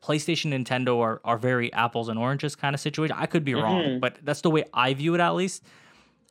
PlayStation 0.04 0.54
and 0.54 0.64
Nintendo 0.64 1.00
are, 1.02 1.20
are 1.26 1.40
very 1.40 1.74
apples 1.74 2.08
and 2.08 2.20
oranges 2.20 2.56
kind 2.56 2.76
of 2.76 2.80
situation. 2.80 3.16
I 3.18 3.26
could 3.26 3.44
be 3.44 3.56
wrong, 3.56 3.82
Mhm. 3.84 4.00
but 4.00 4.20
that's 4.24 4.42
the 4.42 4.52
way 4.52 4.64
I 4.76 4.94
view 4.94 5.16
it 5.16 5.20
at 5.20 5.32
least. 5.34 5.64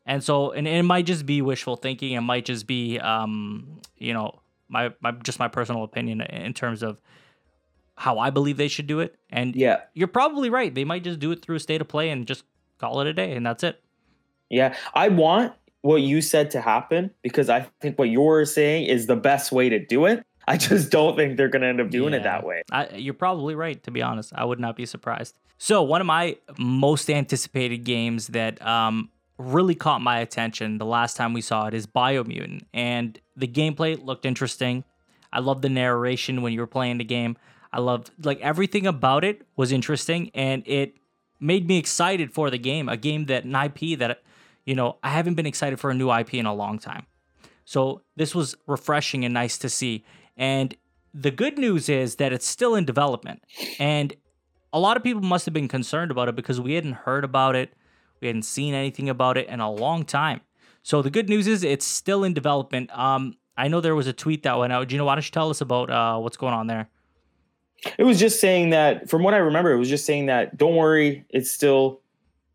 And 0.06 0.22
so, 0.22 0.52
and 0.52 0.68
it 0.68 0.84
might 0.84 1.04
just 1.04 1.26
be 1.26 1.42
wishful 1.42 1.74
thinking. 1.74 2.12
It 2.12 2.20
might 2.20 2.44
just 2.44 2.68
be, 2.68 3.00
um, 3.00 3.80
you 3.98 4.12
know, 4.14 4.38
my, 4.68 4.92
my 5.00 5.10
just 5.10 5.40
my 5.40 5.48
personal 5.48 5.82
opinion 5.82 6.20
in 6.20 6.54
terms 6.54 6.84
of 6.84 7.00
how 7.96 8.20
I 8.20 8.30
believe 8.30 8.56
they 8.56 8.68
should 8.68 8.86
do 8.86 9.00
it. 9.00 9.16
And 9.30 9.56
Yeah. 9.56 9.80
you're 9.94 10.06
probably 10.06 10.48
right. 10.48 10.72
They 10.72 10.84
might 10.84 11.02
just 11.02 11.18
do 11.18 11.32
it 11.32 11.42
through 11.42 11.56
a 11.56 11.60
state 11.60 11.80
of 11.80 11.88
play 11.88 12.10
and 12.10 12.24
just 12.24 12.44
call 12.78 13.00
it 13.00 13.08
a 13.08 13.12
day, 13.12 13.32
and 13.34 13.44
that's 13.44 13.64
it. 13.64 13.82
Yeah. 14.48 14.76
I 14.94 15.08
want 15.08 15.52
what 15.82 16.02
you 16.02 16.20
said 16.20 16.50
to 16.52 16.60
happen 16.60 17.10
because 17.22 17.48
I 17.48 17.68
think 17.80 17.98
what 17.98 18.10
you're 18.10 18.44
saying 18.44 18.86
is 18.86 19.06
the 19.06 19.16
best 19.16 19.52
way 19.52 19.68
to 19.68 19.78
do 19.78 20.06
it. 20.06 20.24
I 20.48 20.56
just 20.56 20.90
don't 20.90 21.16
think 21.16 21.36
they're 21.36 21.48
going 21.48 21.62
to 21.62 21.68
end 21.68 21.80
up 21.80 21.90
doing 21.90 22.14
it 22.14 22.22
that 22.22 22.44
way. 22.44 22.62
I, 22.70 22.88
you're 22.94 23.14
probably 23.14 23.54
right, 23.54 23.82
to 23.82 23.90
be 23.90 24.00
honest. 24.02 24.32
I 24.34 24.44
would 24.44 24.60
not 24.60 24.76
be 24.76 24.86
surprised. 24.86 25.34
So, 25.58 25.82
one 25.82 26.00
of 26.00 26.06
my 26.06 26.36
most 26.58 27.10
anticipated 27.10 27.78
games 27.78 28.28
that 28.28 28.64
um, 28.64 29.10
really 29.38 29.74
caught 29.74 30.00
my 30.00 30.18
attention 30.20 30.78
the 30.78 30.86
last 30.86 31.16
time 31.16 31.32
we 31.32 31.40
saw 31.40 31.66
it 31.66 31.74
is 31.74 31.86
Biomutant. 31.86 32.62
And 32.72 33.18
the 33.36 33.48
gameplay 33.48 34.02
looked 34.02 34.24
interesting. 34.24 34.84
I 35.32 35.40
love 35.40 35.62
the 35.62 35.68
narration 35.68 36.42
when 36.42 36.52
you 36.52 36.60
were 36.60 36.66
playing 36.66 36.98
the 36.98 37.04
game. 37.04 37.36
I 37.72 37.80
loved, 37.80 38.10
like, 38.22 38.40
everything 38.40 38.86
about 38.86 39.24
it 39.24 39.42
was 39.56 39.72
interesting. 39.72 40.30
And 40.34 40.62
it 40.66 40.94
made 41.40 41.66
me 41.66 41.78
excited 41.78 42.32
for 42.32 42.50
the 42.50 42.58
game, 42.58 42.88
a 42.88 42.96
game 42.96 43.26
that, 43.26 43.44
an 43.44 43.54
IP 43.54 43.98
that, 43.98 44.22
you 44.66 44.74
know, 44.74 44.98
I 45.02 45.10
haven't 45.10 45.34
been 45.34 45.46
excited 45.46 45.80
for 45.80 45.90
a 45.90 45.94
new 45.94 46.12
IP 46.12 46.34
in 46.34 46.44
a 46.44 46.54
long 46.54 46.78
time. 46.78 47.06
So 47.64 48.02
this 48.16 48.34
was 48.34 48.54
refreshing 48.66 49.24
and 49.24 49.32
nice 49.32 49.56
to 49.58 49.68
see. 49.68 50.04
And 50.36 50.76
the 51.14 51.30
good 51.30 51.58
news 51.58 51.88
is 51.88 52.16
that 52.16 52.32
it's 52.32 52.46
still 52.46 52.74
in 52.74 52.84
development. 52.84 53.42
And 53.78 54.14
a 54.72 54.78
lot 54.78 54.96
of 54.96 55.02
people 55.02 55.22
must 55.22 55.46
have 55.46 55.54
been 55.54 55.68
concerned 55.68 56.10
about 56.10 56.28
it 56.28 56.36
because 56.36 56.60
we 56.60 56.74
hadn't 56.74 56.92
heard 56.92 57.24
about 57.24 57.56
it. 57.56 57.72
We 58.20 58.26
hadn't 58.26 58.42
seen 58.42 58.74
anything 58.74 59.08
about 59.08 59.38
it 59.38 59.48
in 59.48 59.60
a 59.60 59.70
long 59.70 60.04
time. 60.04 60.42
So 60.82 61.00
the 61.00 61.10
good 61.10 61.28
news 61.28 61.46
is 61.46 61.64
it's 61.64 61.86
still 61.86 62.24
in 62.24 62.34
development. 62.34 62.96
Um, 62.96 63.34
I 63.56 63.68
know 63.68 63.80
there 63.80 63.94
was 63.94 64.06
a 64.06 64.12
tweet 64.12 64.42
that 64.42 64.58
went 64.58 64.72
out. 64.72 64.88
Gino, 64.88 65.04
why 65.04 65.14
don't 65.14 65.24
you 65.24 65.30
tell 65.30 65.50
us 65.50 65.60
about 65.60 65.90
uh, 65.90 66.18
what's 66.18 66.36
going 66.36 66.54
on 66.54 66.66
there? 66.66 66.88
It 67.98 68.04
was 68.04 68.18
just 68.18 68.40
saying 68.40 68.70
that 68.70 69.08
from 69.08 69.22
what 69.22 69.34
I 69.34 69.38
remember 69.38 69.72
it 69.72 69.78
was 69.78 69.88
just 69.88 70.06
saying 70.06 70.26
that 70.26 70.56
don't 70.56 70.76
worry, 70.76 71.24
it's 71.30 71.50
still 71.50 72.00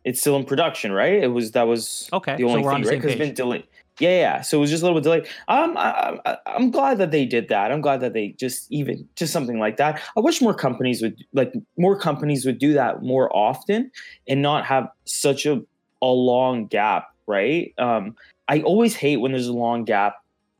it's 0.03 0.19
still 0.19 0.35
in 0.35 0.45
production, 0.45 0.91
right? 0.91 1.13
It 1.13 1.27
was 1.27 1.51
that 1.51 1.67
was 1.67 2.09
Okay, 2.13 2.35
the 2.35 2.43
only 2.43 2.63
so 2.63 2.69
thing, 2.69 2.81
the 2.83 2.89
right? 2.89 3.01
Because 3.01 3.15
been 3.15 3.33
delayed. 3.33 3.63
Yeah, 3.99 4.09
yeah. 4.09 4.41
So 4.41 4.57
it 4.57 4.61
was 4.61 4.69
just 4.71 4.81
a 4.81 4.85
little 4.85 4.99
bit 4.99 5.03
delayed. 5.03 5.27
Um, 5.47 5.77
I, 5.77 6.17
I, 6.25 6.37
I'm 6.47 6.71
glad 6.71 6.97
that 6.97 7.11
they 7.11 7.25
did 7.25 7.49
that. 7.49 7.71
I'm 7.71 7.81
glad 7.81 7.99
that 8.01 8.13
they 8.13 8.29
just 8.29 8.71
even 8.71 9.07
just 9.15 9.31
something 9.31 9.59
like 9.59 9.77
that. 9.77 10.01
I 10.17 10.21
wish 10.21 10.41
more 10.41 10.55
companies 10.55 11.01
would 11.01 11.23
like 11.33 11.53
more 11.77 11.97
companies 11.97 12.45
would 12.45 12.57
do 12.57 12.73
that 12.73 13.03
more 13.03 13.35
often 13.35 13.91
and 14.27 14.41
not 14.41 14.65
have 14.65 14.89
such 15.05 15.45
a 15.45 15.61
a 16.01 16.07
long 16.07 16.65
gap, 16.67 17.13
right? 17.27 17.73
Um, 17.77 18.15
I 18.47 18.61
always 18.61 18.95
hate 18.95 19.17
when 19.17 19.33
there's 19.33 19.47
a 19.47 19.53
long 19.53 19.83
gap 19.83 20.15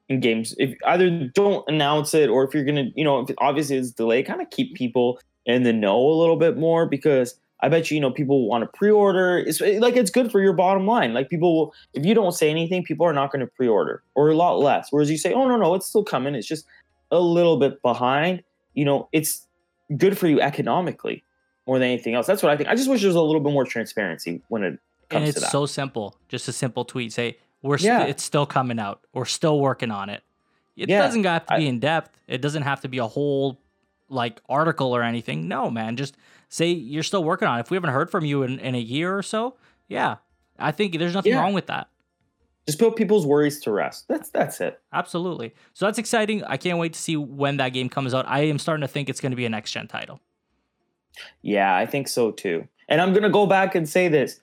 in 0.07 0.19
games. 0.19 0.53
If 0.59 0.75
either 0.85 1.09
don't 1.33 1.67
announce 1.67 2.13
it 2.13 2.29
or 2.29 2.43
if 2.43 2.53
you're 2.53 2.65
gonna, 2.65 2.91
you 2.95 3.03
know, 3.03 3.21
if 3.21 3.33
obviously 3.39 3.77
it's 3.77 3.91
delayed, 3.91 4.27
kind 4.27 4.41
of 4.41 4.49
keep 4.51 4.75
people 4.75 5.19
in 5.45 5.63
the 5.63 5.73
know 5.73 5.97
a 5.97 6.17
little 6.19 6.35
bit 6.35 6.57
more 6.57 6.85
because 6.85 7.35
I 7.61 7.69
bet 7.69 7.91
you, 7.91 7.95
you 7.95 8.01
know, 8.01 8.11
people 8.11 8.47
want 8.47 8.63
to 8.63 8.77
pre-order. 8.77 9.37
It's 9.37 9.61
like 9.61 9.95
it's 9.95 10.09
good 10.11 10.31
for 10.31 10.39
your 10.41 10.53
bottom 10.53 10.87
line. 10.87 11.13
Like 11.13 11.29
people 11.29 11.55
will, 11.55 11.73
if 11.93 12.05
you 12.05 12.13
don't 12.15 12.31
say 12.31 12.49
anything, 12.49 12.83
people 12.83 13.05
are 13.05 13.13
not 13.13 13.31
going 13.31 13.39
to 13.41 13.47
pre-order 13.47 14.01
or 14.15 14.29
a 14.29 14.35
lot 14.35 14.57
less. 14.59 14.87
Whereas 14.89 15.11
you 15.11 15.17
say, 15.17 15.33
oh 15.33 15.47
no, 15.47 15.57
no, 15.57 15.75
it's 15.75 15.85
still 15.85 16.03
coming. 16.03 16.33
It's 16.35 16.47
just 16.47 16.65
a 17.11 17.19
little 17.19 17.57
bit 17.57 17.81
behind. 17.83 18.43
You 18.73 18.85
know, 18.85 19.09
it's 19.11 19.45
good 19.97 20.17
for 20.17 20.27
you 20.27 20.41
economically 20.41 21.23
more 21.67 21.77
than 21.77 21.87
anything 21.89 22.15
else. 22.15 22.25
That's 22.25 22.41
what 22.41 22.51
I 22.51 22.57
think. 22.57 22.69
I 22.69 22.75
just 22.75 22.89
wish 22.89 23.01
there 23.01 23.09
was 23.09 23.15
a 23.15 23.21
little 23.21 23.41
bit 23.41 23.53
more 23.53 23.65
transparency 23.65 24.41
when 24.47 24.63
it 24.63 24.69
comes 24.69 24.79
to. 25.09 25.15
And 25.17 25.25
to 25.25 25.29
it's 25.29 25.41
that. 25.41 25.51
so 25.51 25.65
simple. 25.67 26.15
Just 26.29 26.47
a 26.47 26.53
simple 26.53 26.83
tweet. 26.85 27.13
Say, 27.13 27.37
we're 27.61 27.77
st- 27.77 27.85
Yeah. 27.87 28.03
it's 28.05 28.23
still 28.23 28.45
coming 28.47 28.79
out. 28.79 29.01
We're 29.13 29.25
still 29.25 29.59
working 29.59 29.91
on 29.91 30.09
it. 30.09 30.23
It 30.77 30.89
Yeah, 30.89 31.03
doesn't 31.03 31.23
have 31.25 31.45
to 31.45 31.53
I- 31.53 31.57
be 31.59 31.67
in 31.67 31.79
depth. 31.79 32.17
It 32.27 32.41
doesn't 32.41 32.63
have 32.63 32.81
to 32.81 32.87
be 32.87 32.97
a 32.97 33.05
whole 33.07 33.59
like 34.11 34.41
article 34.49 34.95
or 34.95 35.01
anything. 35.03 35.47
No, 35.47 35.69
man. 35.71 35.95
Just 35.95 36.15
say 36.49 36.67
you're 36.69 37.01
still 37.03 37.23
working 37.23 37.47
on 37.47 37.57
it. 37.57 37.61
If 37.61 37.71
we 37.71 37.75
haven't 37.77 37.91
heard 37.91 38.11
from 38.11 38.25
you 38.25 38.43
in, 38.43 38.59
in 38.59 38.75
a 38.75 38.79
year 38.79 39.17
or 39.17 39.23
so, 39.23 39.55
yeah. 39.87 40.17
I 40.59 40.71
think 40.71 40.97
there's 40.99 41.13
nothing 41.13 41.31
Yeah. 41.31 41.39
wrong 41.41 41.53
with 41.53 41.67
that. 41.67 41.87
just 42.67 42.77
put 42.77 42.95
people's 42.95 43.25
worries 43.25 43.59
to 43.61 43.71
rest. 43.71 44.07
That's 44.07 44.29
that's 44.29 44.61
it. 44.61 44.79
Absolutely. 44.93 45.55
So 45.73 45.85
that's 45.85 45.97
exciting. 45.97 46.43
I 46.43 46.57
can't 46.57 46.77
wait 46.77 46.93
to 46.93 46.99
see 46.99 47.15
when 47.17 47.57
that 47.57 47.69
game 47.69 47.89
comes 47.89 48.13
out. 48.13 48.25
I 48.27 48.41
am 48.41 48.59
starting 48.59 48.81
to 48.81 48.87
think 48.87 49.09
it's 49.09 49.19
going 49.19 49.31
to 49.31 49.35
be 49.35 49.45
a 49.45 49.49
next 49.49 49.71
gen 49.71 49.87
title. 49.87 50.19
Yeah, 51.41 51.75
I 51.75 51.85
think 51.85 52.07
so 52.07 52.31
too. 52.31 52.67
And 52.87 53.01
I'm 53.01 53.13
gonna 53.13 53.29
go 53.29 53.45
back 53.47 53.73
and 53.75 53.87
say 53.89 54.07
this: 54.09 54.39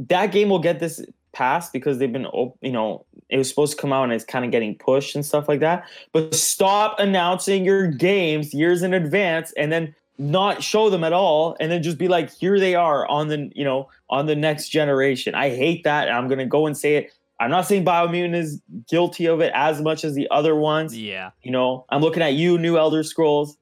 that 0.00 0.32
game 0.32 0.48
will 0.48 0.58
get 0.58 0.80
this 0.80 1.04
past 1.38 1.72
because 1.72 1.98
they've 1.98 2.12
been, 2.12 2.26
you 2.60 2.72
know, 2.72 3.04
it 3.28 3.38
was 3.38 3.48
supposed 3.48 3.76
to 3.76 3.80
come 3.80 3.92
out 3.92 4.04
and 4.04 4.12
it's 4.12 4.24
kind 4.24 4.44
of 4.44 4.50
getting 4.50 4.74
pushed 4.76 5.14
and 5.14 5.24
stuff 5.24 5.48
like 5.48 5.60
that. 5.60 5.84
But 6.12 6.34
stop 6.34 6.98
announcing 6.98 7.64
your 7.64 7.86
games 7.86 8.52
years 8.52 8.82
in 8.82 8.92
advance 8.94 9.52
and 9.56 9.70
then 9.70 9.94
not 10.18 10.62
show 10.64 10.90
them 10.90 11.04
at 11.04 11.12
all 11.12 11.56
and 11.60 11.70
then 11.70 11.80
just 11.82 11.96
be 11.96 12.08
like 12.08 12.28
here 12.34 12.58
they 12.58 12.74
are 12.74 13.06
on 13.06 13.28
the 13.28 13.52
you 13.54 13.62
know 13.64 13.88
on 14.10 14.26
the 14.26 14.34
next 14.34 14.68
generation 14.68 15.32
i 15.36 15.48
hate 15.48 15.84
that 15.84 16.08
and 16.08 16.16
i'm 16.16 16.26
going 16.26 16.40
to 16.40 16.44
go 16.44 16.66
and 16.66 16.76
say 16.76 16.96
it 16.96 17.12
i'm 17.38 17.52
not 17.52 17.68
saying 17.68 17.84
biomutant 17.84 18.34
is 18.34 18.60
guilty 18.88 19.26
of 19.26 19.40
it 19.40 19.52
as 19.54 19.80
much 19.80 20.04
as 20.04 20.16
the 20.16 20.26
other 20.32 20.56
ones 20.56 20.98
Yeah. 20.98 21.30
you 21.44 21.52
know 21.52 21.84
i'm 21.90 22.00
looking 22.00 22.20
at 22.20 22.32
you 22.34 22.58
new 22.58 22.76
elder 22.76 23.04
scrolls 23.04 23.56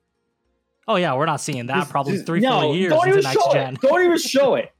Oh 0.89 0.97
yeah, 0.97 1.15
we're 1.15 1.27
not 1.27 1.41
seeing 1.43 1.67
that 1.67 1.75
Just- 1.75 1.91
probably 1.91 2.19
three, 2.21 2.41
no, 2.41 2.61
four 2.61 2.75
years 2.77 2.93
don't 2.93 3.09
even 3.09 3.23
next 3.23 3.35
show 3.35 3.53
gen. 3.53 3.75
It. 3.75 3.81
Don't 3.83 4.03
even 4.03 4.19
show 4.19 4.55
it. 4.62 4.73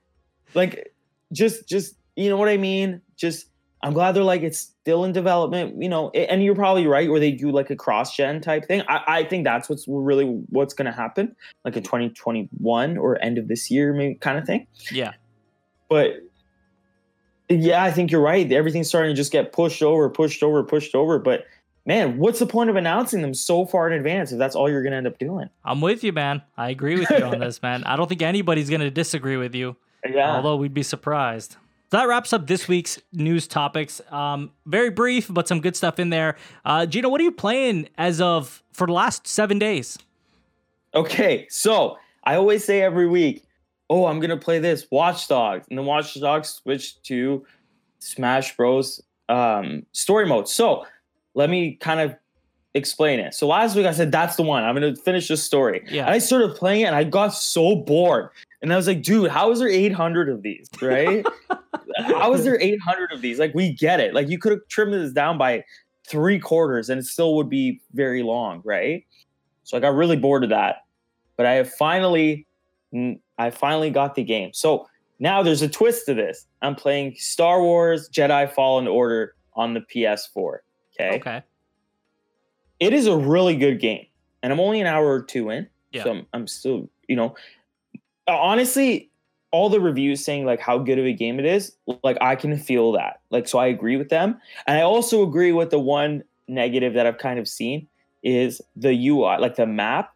Like, 0.55 0.95
just, 1.33 1.69
just 1.69 1.97
you 2.16 2.29
know 2.29 2.37
what 2.37 2.48
I 2.48 2.57
mean. 2.57 3.00
Just, 3.16 3.46
I'm 3.83 3.92
glad 3.92 4.12
they're 4.12 4.24
like 4.24 4.42
it's 4.42 4.59
still 4.59 5.05
in 5.05 5.12
development. 5.12 5.81
You 5.81 5.88
know, 5.88 6.11
and 6.11 6.42
you're 6.42 6.55
probably 6.55 6.87
right, 6.87 7.09
where 7.11 7.20
they 7.20 7.31
do 7.31 7.50
like 7.50 7.70
a 7.70 7.76
cross 7.76 8.16
gen 8.16 8.40
type 8.40 8.66
thing. 8.66 8.83
I, 8.88 9.02
I 9.07 9.24
think 9.24 9.44
that's 9.44 9.68
what's 9.68 9.85
really 9.87 10.24
what's 10.48 10.74
going 10.74 10.87
to 10.87 10.92
happen, 10.92 11.37
like 11.64 11.76
a 11.76 11.81
2021 11.81 12.98
or 12.98 13.22
end 13.22 13.38
of 13.38 13.48
this 13.48 13.70
year, 13.70 13.92
maybe 13.92 14.14
kind 14.14 14.38
of 14.38 14.44
thing. 14.44 14.66
Yeah. 14.90 15.12
But 15.88 16.22
yeah, 17.48 17.85
I 17.85 17.92
think 17.92 18.11
you're 18.11 18.20
right. 18.20 18.50
Everything's 18.50 18.88
starting 18.88 19.14
to 19.14 19.16
just 19.16 19.31
get 19.31 19.52
pushed 19.52 19.83
over, 19.83 20.11
pushed 20.11 20.42
over, 20.42 20.64
pushed 20.64 20.94
over. 20.94 21.18
But 21.18 21.44
man, 21.85 22.18
what's 22.18 22.40
the 22.40 22.46
point 22.46 22.70
of 22.70 22.76
announcing 22.76 23.22
them 23.22 23.35
so 23.35 23.64
far 23.64 23.87
in 23.87 23.92
advance 23.92 24.33
if 24.33 24.38
that's 24.38 24.57
all 24.57 24.68
you're 24.68 24.83
going 24.83 24.90
to 24.90 24.96
end 24.96 25.07
up 25.07 25.18
doing? 25.18 25.48
I'm 25.64 25.81
with 25.81 26.02
you, 26.02 26.12
man. 26.12 26.42
I 26.57 26.70
agree 26.70 26.98
with 26.98 27.09
you 27.11 27.24
on 27.24 27.38
this, 27.38 27.62
man. 27.62 27.85
I 27.85 27.94
don't 27.94 28.09
think 28.09 28.22
anybody's 28.22 28.68
gonna 28.68 28.90
disagree 28.90 29.37
with 29.37 29.55
you. 29.55 29.76
Yeah. 30.09 30.37
although 30.37 30.55
we'd 30.55 30.72
be 30.74 30.85
surprised. 30.85 31.57
So 31.90 31.99
that 31.99 32.09
wraps 32.09 32.33
up 32.33 32.49
this 32.49 32.66
week's 32.66 33.01
news 33.12 33.46
topics. 33.46 34.01
Um, 34.11 34.51
very 34.66 34.90
brief, 34.90 35.29
but 35.31 35.46
some 35.46 35.61
good 35.61 35.77
stuff 35.77 36.01
in 36.01 36.11
there. 36.11 36.37
Uh, 36.64 36.85
Gino, 36.85 37.09
what 37.09 37.20
are 37.20 37.25
you 37.25 37.31
playing 37.31 37.88
as 37.96 38.20
of 38.20 38.62
for 38.72 38.88
the 38.88 38.92
last 38.92 39.27
seven 39.29 39.59
days? 39.59 39.96
Okay, 40.94 41.46
so 41.49 41.99
I 42.25 42.35
always 42.35 42.64
say 42.64 42.83
every 42.83 43.07
week, 43.07 43.44
oh, 43.88 44.07
I'm 44.07 44.18
gonna 44.18 44.37
play 44.37 44.59
this 44.59 44.88
Watch 44.90 45.29
Dogs, 45.29 45.66
and 45.68 45.79
then 45.79 45.87
Watch 45.87 46.18
Dogs 46.18 46.49
switched 46.49 47.05
to 47.05 47.46
Smash 48.01 48.57
Bros. 48.57 49.01
Um, 49.29 49.87
story 49.92 50.27
mode. 50.27 50.49
So 50.49 50.87
let 51.35 51.51
me 51.51 51.75
kind 51.75 52.01
of 52.01 52.16
explain 52.77 53.21
it. 53.21 53.35
So 53.35 53.47
last 53.47 53.75
week 53.75 53.87
I 53.87 53.93
said 53.93 54.12
that's 54.12 54.37
the 54.37 54.43
one. 54.43 54.62
I'm 54.62 54.75
gonna 54.75 54.97
finish 54.97 55.29
this 55.29 55.43
story. 55.43 55.85
Yeah. 55.89 56.05
And 56.05 56.15
I 56.15 56.19
started 56.19 56.55
playing 56.55 56.83
it, 56.83 56.87
and 56.87 56.97
I 56.97 57.05
got 57.05 57.29
so 57.29 57.77
bored. 57.77 58.31
And 58.62 58.73
I 58.73 58.77
was 58.77 58.87
like, 58.87 59.03
dude, 59.03 59.31
how 59.31 59.51
is 59.51 59.59
there 59.59 59.69
800 59.69 60.29
of 60.29 60.43
these? 60.43 60.69
Right? 60.81 61.27
how 62.07 62.33
is 62.33 62.45
there 62.45 62.61
800 62.61 63.12
of 63.12 63.21
these? 63.21 63.39
Like, 63.39 63.55
we 63.55 63.73
get 63.73 64.01
it. 64.01 64.15
Like, 64.15 64.29
you 64.29 64.39
could 64.39 64.53
have 64.53 64.67
trimmed 64.69 64.95
this 64.95 65.12
down 65.12 65.39
by 65.39 65.65
three 66.09 66.39
quarters, 66.39 66.89
and 66.89 66.99
it 66.99 67.05
still 67.05 67.35
would 67.37 67.51
be 67.51 67.81
very 67.93 68.23
long, 68.23 68.62
right? 68.65 69.05
So 69.65 69.77
I 69.77 69.81
got 69.81 69.95
really 69.95 70.17
bored 70.17 70.45
of 70.45 70.51
that 70.51 70.83
but 71.37 71.47
I 71.47 71.53
have 71.53 71.73
finally, 71.73 72.47
mm, 72.93 73.19
I 73.39 73.51
finally 73.51 73.91
got 73.91 74.15
the 74.15 74.25
game. 74.25 74.51
So 74.53 74.89
now 75.19 75.43
there's 75.43 75.62
a 75.62 75.69
twist 75.69 76.07
to 76.07 76.15
this. 76.15 76.47
I'm 76.62 76.75
playing 76.75 77.15
Star 77.17 77.62
Wars 77.62 78.09
Jedi 78.11 78.51
Fallen 78.51 78.89
Order 78.89 79.35
on 79.55 79.75
the 79.75 79.81
PS4. 79.81 80.59
Okay. 80.95 81.17
Okay. 81.17 81.43
It 82.81 82.93
is 82.93 83.07
a 83.07 83.17
really 83.17 83.57
good 83.57 83.81
game, 83.81 84.07
and 84.43 84.53
I'm 84.53 84.61
only 84.61 84.81
an 84.81 84.87
hour 84.87 85.07
or 85.07 85.23
two 85.23 85.51
in. 85.51 85.69
Yeah. 85.93 86.05
So 86.05 86.11
I'm, 86.11 86.27
I'm 86.33 86.47
still, 86.47 86.89
you 87.09 87.17
know, 87.17 87.35
honestly, 88.29 89.11
all 89.51 89.71
the 89.71 89.81
reviews 89.81 90.25
saying 90.25 90.45
like 90.45 90.61
how 90.61 90.79
good 90.79 90.99
of 90.99 91.07
a 91.07 91.12
game 91.12 91.39
it 91.39 91.47
is, 91.47 91.73
like 92.03 92.19
I 92.21 92.37
can 92.37 92.57
feel 92.59 92.93
that. 92.93 93.21
Like, 93.31 93.49
so 93.49 93.59
I 93.59 93.67
agree 93.67 93.97
with 93.97 94.09
them. 94.09 94.39
And 94.67 94.77
I 94.77 94.83
also 94.83 95.23
agree 95.23 95.53
with 95.53 95.71
the 95.71 95.79
one 95.79 96.25
negative 96.49 96.95
that 96.95 97.07
I've 97.07 97.19
kind 97.19 97.39
of 97.39 97.49
seen 97.49 97.89
is 98.23 98.61
the 98.75 98.93
UI, 99.09 99.39
like 99.39 99.57
the 99.57 99.67
map 99.67 100.12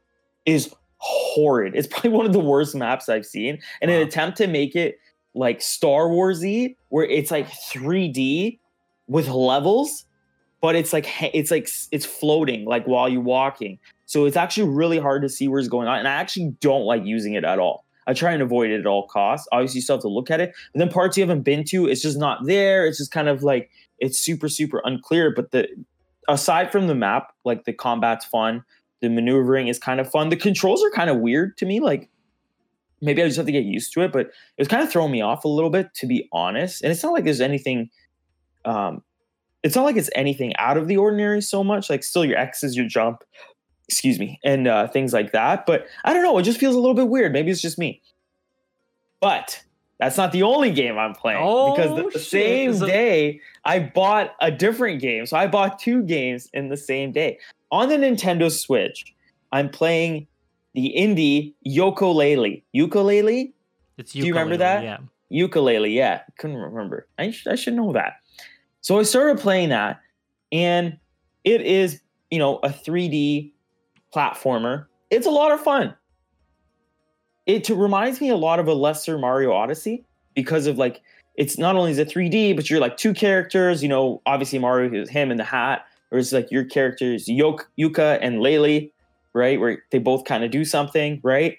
is 0.46 0.74
horrid. 0.98 1.74
It's 1.74 1.88
probably 1.90 2.10
one 2.10 2.26
of 2.26 2.32
the 2.32 2.40
worst 2.40 2.74
maps 2.74 3.08
I've 3.08 3.26
seen. 3.26 3.60
And 3.80 3.90
an 3.90 4.02
attempt 4.06 4.36
to 4.38 4.46
make 4.46 4.76
it 4.76 4.98
like 5.34 5.62
Star 5.62 6.08
Warsy, 6.08 6.76
where 6.88 7.06
it's 7.06 7.30
like 7.30 7.48
3D 7.48 8.58
with 9.06 9.28
levels, 9.28 10.04
but 10.60 10.76
it's 10.76 10.92
like 10.92 11.06
it's 11.34 11.50
like 11.50 11.68
it's 11.90 12.06
floating 12.06 12.64
like 12.64 12.86
while 12.86 13.08
you're 13.08 13.20
walking. 13.20 13.78
So 14.06 14.24
it's 14.24 14.36
actually 14.36 14.68
really 14.68 14.98
hard 14.98 15.22
to 15.22 15.28
see 15.28 15.48
where's 15.48 15.68
going 15.68 15.88
on. 15.88 15.98
And 15.98 16.08
I 16.08 16.12
actually 16.12 16.54
don't 16.60 16.84
like 16.84 17.04
using 17.04 17.34
it 17.34 17.44
at 17.44 17.58
all. 17.58 17.84
I 18.06 18.12
try 18.12 18.32
and 18.32 18.42
avoid 18.42 18.70
it 18.70 18.80
at 18.80 18.86
all 18.86 19.06
costs. 19.06 19.46
Obviously, 19.52 19.78
you 19.78 19.82
still 19.82 19.96
have 19.96 20.02
to 20.02 20.08
look 20.08 20.30
at 20.30 20.40
it. 20.40 20.52
And 20.74 20.80
then 20.80 20.88
parts 20.88 21.16
you 21.16 21.22
haven't 21.22 21.42
been 21.42 21.62
to, 21.64 21.86
it's 21.86 22.02
just 22.02 22.18
not 22.18 22.44
there. 22.44 22.86
It's 22.86 22.98
just 22.98 23.12
kind 23.12 23.28
of 23.28 23.42
like 23.42 23.70
it's 23.98 24.18
super, 24.18 24.48
super 24.48 24.82
unclear. 24.84 25.32
But 25.32 25.52
the 25.52 25.68
aside 26.28 26.72
from 26.72 26.88
the 26.88 26.94
map, 26.94 27.32
like 27.44 27.64
the 27.64 27.72
combat's 27.72 28.24
fun, 28.24 28.64
the 29.00 29.08
maneuvering 29.08 29.68
is 29.68 29.78
kind 29.78 30.00
of 30.00 30.10
fun. 30.10 30.28
The 30.28 30.36
controls 30.36 30.82
are 30.82 30.90
kind 30.90 31.08
of 31.08 31.18
weird 31.18 31.56
to 31.58 31.66
me. 31.66 31.78
Like 31.78 32.08
maybe 33.00 33.22
I 33.22 33.26
just 33.26 33.36
have 33.36 33.46
to 33.46 33.52
get 33.52 33.64
used 33.64 33.92
to 33.94 34.02
it, 34.02 34.12
but 34.12 34.26
it 34.26 34.32
was 34.58 34.68
kind 34.68 34.82
of 34.82 34.90
throwing 34.90 35.12
me 35.12 35.20
off 35.20 35.44
a 35.44 35.48
little 35.48 35.70
bit, 35.70 35.94
to 35.94 36.06
be 36.06 36.28
honest. 36.32 36.82
And 36.82 36.90
it's 36.90 37.02
not 37.02 37.12
like 37.12 37.24
there's 37.24 37.40
anything 37.40 37.90
um 38.64 39.02
it's 39.62 39.76
not 39.76 39.84
like 39.84 39.96
it's 39.96 40.10
anything 40.14 40.54
out 40.56 40.76
of 40.76 40.88
the 40.88 40.96
ordinary 40.96 41.40
so 41.42 41.62
much. 41.64 41.90
Like 41.90 42.02
still 42.02 42.24
your 42.24 42.38
X 42.38 42.62
is 42.64 42.76
your 42.76 42.86
jump, 42.86 43.22
excuse 43.88 44.18
me, 44.18 44.38
and 44.44 44.66
uh, 44.66 44.88
things 44.88 45.12
like 45.12 45.32
that. 45.32 45.66
But 45.66 45.86
I 46.04 46.12
don't 46.12 46.22
know. 46.22 46.36
It 46.38 46.42
just 46.44 46.58
feels 46.60 46.74
a 46.74 46.78
little 46.78 46.94
bit 46.94 47.08
weird. 47.08 47.32
Maybe 47.32 47.50
it's 47.50 47.60
just 47.60 47.78
me. 47.78 48.00
But 49.20 49.62
that's 49.98 50.16
not 50.16 50.32
the 50.32 50.42
only 50.42 50.70
game 50.70 50.98
I'm 50.98 51.14
playing 51.14 51.40
because 51.40 51.90
Oh, 51.90 52.10
the 52.10 52.18
shit. 52.18 52.22
same 52.78 52.86
day 52.88 53.40
I 53.64 53.80
bought 53.80 54.34
a 54.40 54.50
different 54.50 55.00
game. 55.00 55.26
So 55.26 55.36
I 55.36 55.46
bought 55.46 55.78
two 55.78 56.02
games 56.02 56.48
in 56.54 56.68
the 56.68 56.76
same 56.76 57.12
day 57.12 57.38
on 57.70 57.88
the 57.90 57.96
Nintendo 57.96 58.50
Switch. 58.50 59.14
I'm 59.52 59.68
playing 59.68 60.26
the 60.74 60.94
indie 60.96 61.52
Yooka-Laylee. 61.66 62.62
Yooka-Laylee? 62.74 63.52
Do 63.98 64.18
you 64.18 64.32
remember 64.32 64.56
that? 64.56 64.82
Yeah. 64.84 64.98
Yooka-Laylee 65.32 65.94
yeah 65.94 66.22
couldn't 66.38 66.56
remember 66.56 67.06
I, 67.18 67.30
sh- 67.30 67.46
I 67.46 67.54
should 67.54 67.74
know 67.74 67.92
that 67.92 68.14
so 68.80 68.98
i 68.98 69.02
started 69.02 69.38
playing 69.38 69.68
that 69.68 70.00
and 70.52 70.96
it 71.44 71.60
is 71.62 72.00
you 72.30 72.38
know 72.38 72.58
a 72.58 72.68
3d 72.68 73.52
platformer. 74.14 74.86
It's 75.10 75.26
a 75.26 75.30
lot 75.30 75.52
of 75.52 75.60
fun. 75.60 75.94
It 77.46 77.68
reminds 77.68 78.20
me 78.20 78.28
a 78.28 78.36
lot 78.36 78.60
of 78.60 78.68
a 78.68 78.74
lesser 78.74 79.18
mario 79.18 79.52
odyssey 79.52 80.04
because 80.34 80.66
of 80.66 80.78
like 80.78 81.00
it's 81.36 81.58
not 81.58 81.74
only 81.76 81.90
is 81.90 81.98
it 81.98 82.08
3d 82.08 82.54
but 82.54 82.70
you're 82.70 82.80
like 82.80 82.96
two 82.96 83.12
characters 83.12 83.82
you 83.82 83.88
know 83.88 84.20
obviously 84.26 84.58
mario 84.58 84.92
is 84.92 85.08
him 85.08 85.30
in 85.30 85.36
the 85.36 85.44
hat 85.44 85.84
or 86.12 86.18
it's 86.18 86.32
like 86.32 86.50
your 86.50 86.64
characters 86.64 87.28
Yok- 87.28 87.68
Yooka 87.78 88.18
and 88.20 88.36
Laylee, 88.36 88.92
right 89.32 89.58
where 89.58 89.82
they 89.90 89.98
both 89.98 90.24
kind 90.24 90.44
of 90.44 90.50
do 90.50 90.64
something 90.64 91.20
right 91.24 91.58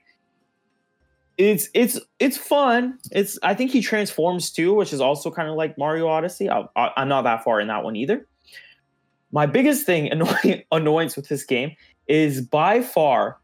it's 1.50 1.70
it's 1.74 2.00
it's 2.20 2.38
fun. 2.38 2.98
It's 3.12 3.40
I 3.44 3.54
think 3.54 3.72
he 3.72 3.82
transforms 3.82 4.52
too, 4.52 4.74
which 4.74 4.94
is 4.94 5.02
also 5.02 5.32
kind 5.32 5.50
of 5.50 5.56
like 5.56 5.78
Mario 5.78 6.08
Odyssey. 6.08 6.50
I, 6.50 6.66
I'm 6.76 7.08
not 7.08 7.24
that 7.24 7.44
far 7.44 7.60
in 7.60 7.68
that 7.68 7.84
one 7.84 7.96
either. 7.96 8.28
My 9.32 9.46
biggest 9.46 9.86
thing 9.86 10.12
annoying 10.12 10.64
annoyance 10.72 11.16
with 11.16 11.28
this 11.28 11.44
game 11.44 11.76
is 12.08 12.42
by 12.42 12.82
far 12.82 13.38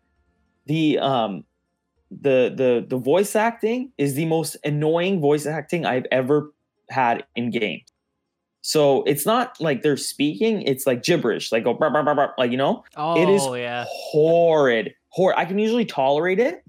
the 0.65 0.99
um 0.99 1.43
the 2.11 2.53
the 2.55 2.85
the 2.87 2.97
voice 2.97 3.35
acting 3.35 3.91
is 3.97 4.15
the 4.15 4.25
most 4.25 4.57
annoying 4.63 5.19
voice 5.19 5.45
acting 5.45 5.85
I've 5.85 6.05
ever 6.11 6.53
had 6.89 7.25
in 7.35 7.49
game. 7.51 7.81
So 8.61 9.03
it's 9.03 9.25
not 9.25 9.55
like 9.61 9.81
they're 9.81 9.95
speaking; 9.97 10.61
it's 10.63 10.85
like 10.85 11.03
gibberish, 11.03 11.51
like 11.53 11.63
go 11.63 11.73
brr, 11.73 11.89
brr, 11.89 12.03
brr, 12.03 12.15
brr, 12.15 12.33
like 12.37 12.51
you 12.51 12.57
know 12.57 12.83
Oh, 12.97 13.21
It 13.21 13.29
is- 13.29 13.45
yeah. 13.61 13.85
horrid. 13.89 14.93
Horrid. 15.09 15.37
I 15.37 15.45
can 15.45 15.57
usually 15.57 15.85
tolerate 15.85 16.39
it, 16.39 16.63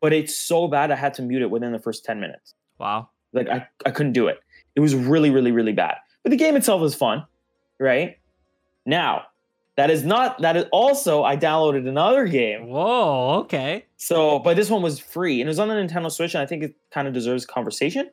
but 0.00 0.12
it's 0.12 0.34
so 0.36 0.68
bad 0.68 0.90
I 0.90 0.96
had 0.96 1.14
to 1.14 1.22
mute 1.22 1.42
it 1.42 1.50
within 1.50 1.72
the 1.72 1.78
first 1.78 2.04
10 2.04 2.20
minutes. 2.20 2.54
Wow. 2.78 3.08
Like 3.32 3.48
I, 3.48 3.66
I 3.84 3.90
couldn't 3.90 4.12
do 4.12 4.28
it. 4.28 4.40
It 4.74 4.80
was 4.80 4.94
really, 4.94 5.30
really, 5.30 5.52
really 5.52 5.72
bad. 5.72 5.96
But 6.22 6.30
the 6.30 6.36
game 6.36 6.56
itself 6.56 6.82
is 6.82 6.94
fun, 6.94 7.24
right? 7.78 8.18
Now, 8.84 9.24
that 9.76 9.90
is 9.90 10.04
not 10.04 10.40
that 10.40 10.56
is 10.56 10.64
also 10.72 11.22
I 11.22 11.36
downloaded 11.36 11.86
another 11.86 12.26
game. 12.26 12.68
Whoa. 12.68 13.40
Okay. 13.40 13.84
So, 13.98 14.38
but 14.38 14.56
this 14.56 14.70
one 14.70 14.80
was 14.82 14.98
free 14.98 15.40
and 15.40 15.48
it 15.48 15.50
was 15.50 15.58
on 15.58 15.68
the 15.68 15.74
Nintendo 15.74 16.10
Switch, 16.10 16.34
and 16.34 16.42
I 16.42 16.46
think 16.46 16.62
it 16.62 16.74
kind 16.90 17.06
of 17.06 17.12
deserves 17.12 17.44
conversation. 17.44 18.10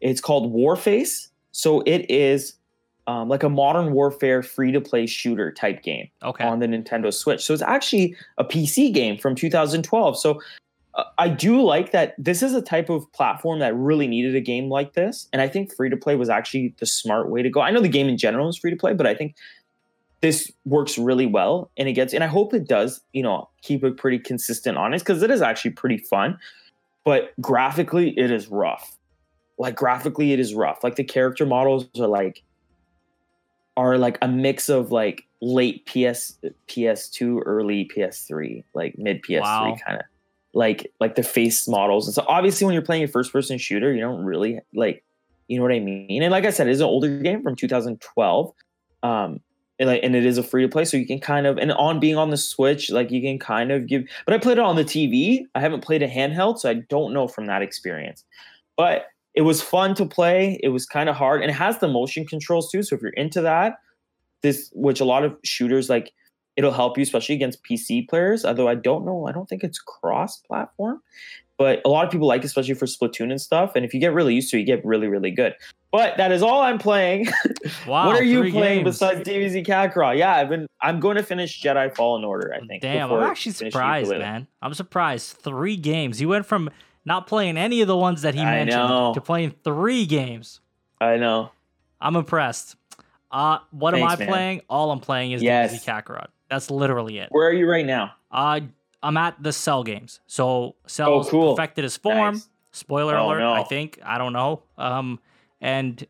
It's 0.00 0.20
called 0.20 0.52
Warface. 0.52 1.28
So 1.52 1.80
it 1.80 2.08
is 2.08 2.54
um, 3.08 3.28
like 3.28 3.42
a 3.42 3.48
modern 3.48 3.92
warfare 3.92 4.42
free 4.42 4.70
to 4.70 4.80
play 4.80 5.06
shooter 5.06 5.50
type 5.52 5.82
game 5.82 6.08
Okay. 6.22 6.44
on 6.44 6.60
the 6.60 6.66
Nintendo 6.66 7.12
Switch. 7.12 7.44
So 7.44 7.52
it's 7.52 7.62
actually 7.62 8.14
a 8.38 8.44
PC 8.44 8.92
game 8.94 9.18
from 9.18 9.34
2012. 9.34 10.16
So 10.18 10.40
Uh, 10.94 11.04
I 11.18 11.28
do 11.28 11.62
like 11.62 11.92
that 11.92 12.14
this 12.18 12.42
is 12.42 12.52
a 12.54 12.62
type 12.62 12.88
of 12.90 13.10
platform 13.12 13.60
that 13.60 13.74
really 13.76 14.08
needed 14.08 14.34
a 14.34 14.40
game 14.40 14.68
like 14.68 14.94
this. 14.94 15.28
And 15.32 15.40
I 15.40 15.48
think 15.48 15.72
free 15.74 15.88
to 15.90 15.96
play 15.96 16.16
was 16.16 16.28
actually 16.28 16.74
the 16.80 16.86
smart 16.86 17.30
way 17.30 17.42
to 17.42 17.50
go. 17.50 17.60
I 17.60 17.70
know 17.70 17.80
the 17.80 17.88
game 17.88 18.08
in 18.08 18.16
general 18.18 18.48
is 18.48 18.56
free 18.58 18.70
to 18.70 18.76
play, 18.76 18.92
but 18.94 19.06
I 19.06 19.14
think 19.14 19.36
this 20.20 20.50
works 20.64 20.98
really 20.98 21.26
well 21.26 21.70
and 21.76 21.88
it 21.88 21.92
gets 21.92 22.12
and 22.12 22.22
I 22.24 22.26
hope 22.26 22.52
it 22.52 22.66
does, 22.68 23.00
you 23.12 23.22
know, 23.22 23.48
keep 23.62 23.84
it 23.84 23.96
pretty 23.96 24.18
consistent 24.18 24.76
on 24.76 24.92
it 24.92 24.98
because 24.98 25.22
it 25.22 25.30
is 25.30 25.40
actually 25.42 25.70
pretty 25.72 25.98
fun. 25.98 26.38
But 27.04 27.32
graphically, 27.40 28.18
it 28.18 28.30
is 28.30 28.48
rough. 28.48 28.96
like 29.58 29.76
graphically 29.76 30.32
it 30.32 30.40
is 30.40 30.54
rough. 30.54 30.82
Like 30.84 30.96
the 30.96 31.04
character 31.04 31.46
models 31.46 31.86
are 31.98 32.06
like 32.08 32.42
are 33.76 33.96
like 33.96 34.18
a 34.20 34.28
mix 34.28 34.68
of 34.68 34.90
like 34.92 35.26
late 35.40 35.86
PS 35.86 36.38
PS2, 36.68 37.42
early 37.46 37.88
PS3, 37.94 38.64
like 38.74 38.98
mid 38.98 39.22
PS3 39.22 39.40
Wow. 39.40 39.76
kind 39.86 40.00
of 40.00 40.04
like 40.54 40.92
like 41.00 41.14
the 41.14 41.22
face 41.22 41.68
models. 41.68 42.06
And 42.06 42.14
so 42.14 42.24
obviously 42.28 42.64
when 42.64 42.74
you're 42.74 42.82
playing 42.82 43.04
a 43.04 43.08
first 43.08 43.32
person 43.32 43.58
shooter, 43.58 43.92
you 43.92 44.00
don't 44.00 44.24
really 44.24 44.60
like 44.74 45.04
you 45.48 45.56
know 45.56 45.64
what 45.64 45.72
I 45.72 45.80
mean? 45.80 46.22
And 46.22 46.30
like 46.30 46.44
I 46.44 46.50
said, 46.50 46.68
it 46.68 46.72
is 46.72 46.80
an 46.80 46.86
older 46.86 47.18
game 47.18 47.42
from 47.42 47.56
2012. 47.56 48.52
Um 49.02 49.40
and 49.78 49.88
like 49.88 50.00
and 50.02 50.14
it 50.14 50.26
is 50.26 50.36
a 50.36 50.42
free 50.42 50.62
to 50.62 50.68
play, 50.68 50.84
so 50.84 50.96
you 50.96 51.06
can 51.06 51.20
kind 51.20 51.46
of 51.46 51.56
and 51.56 51.72
on 51.72 52.00
being 52.00 52.16
on 52.16 52.30
the 52.30 52.36
Switch, 52.36 52.90
like 52.90 53.10
you 53.10 53.22
can 53.22 53.38
kind 53.38 53.72
of 53.72 53.86
give 53.86 54.04
but 54.26 54.34
I 54.34 54.38
played 54.38 54.58
it 54.58 54.64
on 54.64 54.76
the 54.76 54.84
TV. 54.84 55.44
I 55.54 55.60
haven't 55.60 55.82
played 55.82 56.02
a 56.02 56.08
handheld, 56.08 56.58
so 56.58 56.68
I 56.68 56.74
don't 56.74 57.14
know 57.14 57.26
from 57.26 57.46
that 57.46 57.62
experience. 57.62 58.24
But 58.76 59.06
it 59.34 59.42
was 59.42 59.62
fun 59.62 59.94
to 59.94 60.06
play. 60.06 60.58
It 60.62 60.68
was 60.68 60.86
kind 60.86 61.08
of 61.08 61.16
hard, 61.16 61.40
and 61.42 61.50
it 61.50 61.54
has 61.54 61.78
the 61.78 61.88
motion 61.88 62.26
controls 62.26 62.70
too. 62.70 62.82
So 62.82 62.96
if 62.96 63.02
you're 63.02 63.12
into 63.12 63.40
that, 63.42 63.78
this 64.42 64.70
which 64.74 65.00
a 65.00 65.04
lot 65.04 65.24
of 65.24 65.36
shooters 65.44 65.88
like, 65.88 66.12
it'll 66.60 66.72
help 66.72 66.98
you, 66.98 67.02
especially 67.02 67.34
against 67.34 67.64
PC 67.64 68.06
players. 68.06 68.44
Although 68.44 68.68
I 68.68 68.74
don't 68.74 69.06
know, 69.06 69.26
I 69.26 69.32
don't 69.32 69.48
think 69.48 69.64
it's 69.64 69.78
cross-platform, 69.78 71.00
but 71.56 71.80
a 71.86 71.88
lot 71.88 72.04
of 72.04 72.12
people 72.12 72.26
like, 72.28 72.42
it, 72.42 72.44
especially 72.44 72.74
for 72.74 72.84
Splatoon 72.84 73.30
and 73.30 73.40
stuff. 73.40 73.72
And 73.74 73.84
if 73.84 73.94
you 73.94 74.00
get 74.00 74.12
really 74.12 74.34
used 74.34 74.50
to 74.50 74.56
it, 74.56 74.60
you 74.60 74.66
get 74.66 74.84
really, 74.84 75.06
really 75.08 75.30
good. 75.30 75.54
But 75.90 76.18
that 76.18 76.30
is 76.32 76.42
all 76.42 76.60
I'm 76.60 76.78
playing. 76.78 77.28
Wow. 77.86 78.06
what 78.08 78.16
are 78.16 78.22
you 78.24 78.40
playing 78.50 78.84
games. 78.84 78.98
besides 78.98 79.20
DBZ 79.28 79.66
Kakarot? 79.66 80.16
Yeah, 80.18 80.34
I've 80.34 80.48
been. 80.48 80.66
I'm 80.80 80.98
going 81.00 81.16
to 81.16 81.22
finish 81.22 81.62
Jedi 81.62 81.94
Fallen 81.94 82.24
Order. 82.24 82.52
I 82.54 82.64
think. 82.66 82.82
Damn, 82.82 83.10
I'm 83.12 83.22
actually 83.22 83.52
surprised, 83.52 84.10
Yooka-Laylee. 84.10 84.18
man. 84.18 84.46
I'm 84.62 84.74
surprised. 84.74 85.36
Three 85.38 85.76
games. 85.76 86.20
You 86.20 86.28
went 86.28 86.46
from 86.46 86.70
not 87.04 87.26
playing 87.26 87.56
any 87.56 87.80
of 87.80 87.88
the 87.88 87.96
ones 87.96 88.22
that 88.22 88.34
he 88.34 88.40
I 88.40 88.64
mentioned 88.64 88.88
know. 88.88 89.14
to 89.14 89.20
playing 89.20 89.54
three 89.64 90.04
games. 90.06 90.60
I 91.00 91.16
know. 91.16 91.50
I'm 92.00 92.16
impressed. 92.16 92.76
Uh, 93.30 93.58
what 93.70 93.94
am 93.94 94.02
I 94.02 94.16
man. 94.16 94.28
playing? 94.28 94.60
All 94.68 94.90
I'm 94.90 95.00
playing 95.00 95.32
is 95.32 95.42
Yes. 95.42 95.84
DBZ 95.84 95.84
Kakarot. 96.04 96.26
That's 96.50 96.70
literally 96.70 97.18
it. 97.18 97.28
Where 97.30 97.48
are 97.48 97.52
you 97.52 97.70
right 97.70 97.86
now? 97.86 98.12
Uh, 98.30 98.60
I'm 99.02 99.16
at 99.16 99.40
the 99.42 99.52
Cell 99.52 99.82
games. 99.84 100.20
So 100.26 100.74
Cell's 100.86 101.28
Oh, 101.28 101.30
cool. 101.30 101.54
perfected 101.54 101.84
his 101.84 101.96
form. 101.96 102.34
Nice. 102.34 102.48
Spoiler 102.72 103.16
Oh, 103.16 103.26
alert, 103.28 103.42
I 103.42 103.62
think. 103.62 103.98
I 104.04 104.18
don't 104.18 104.32
know. 104.32 104.62
Um, 104.76 105.18
and 105.60 106.04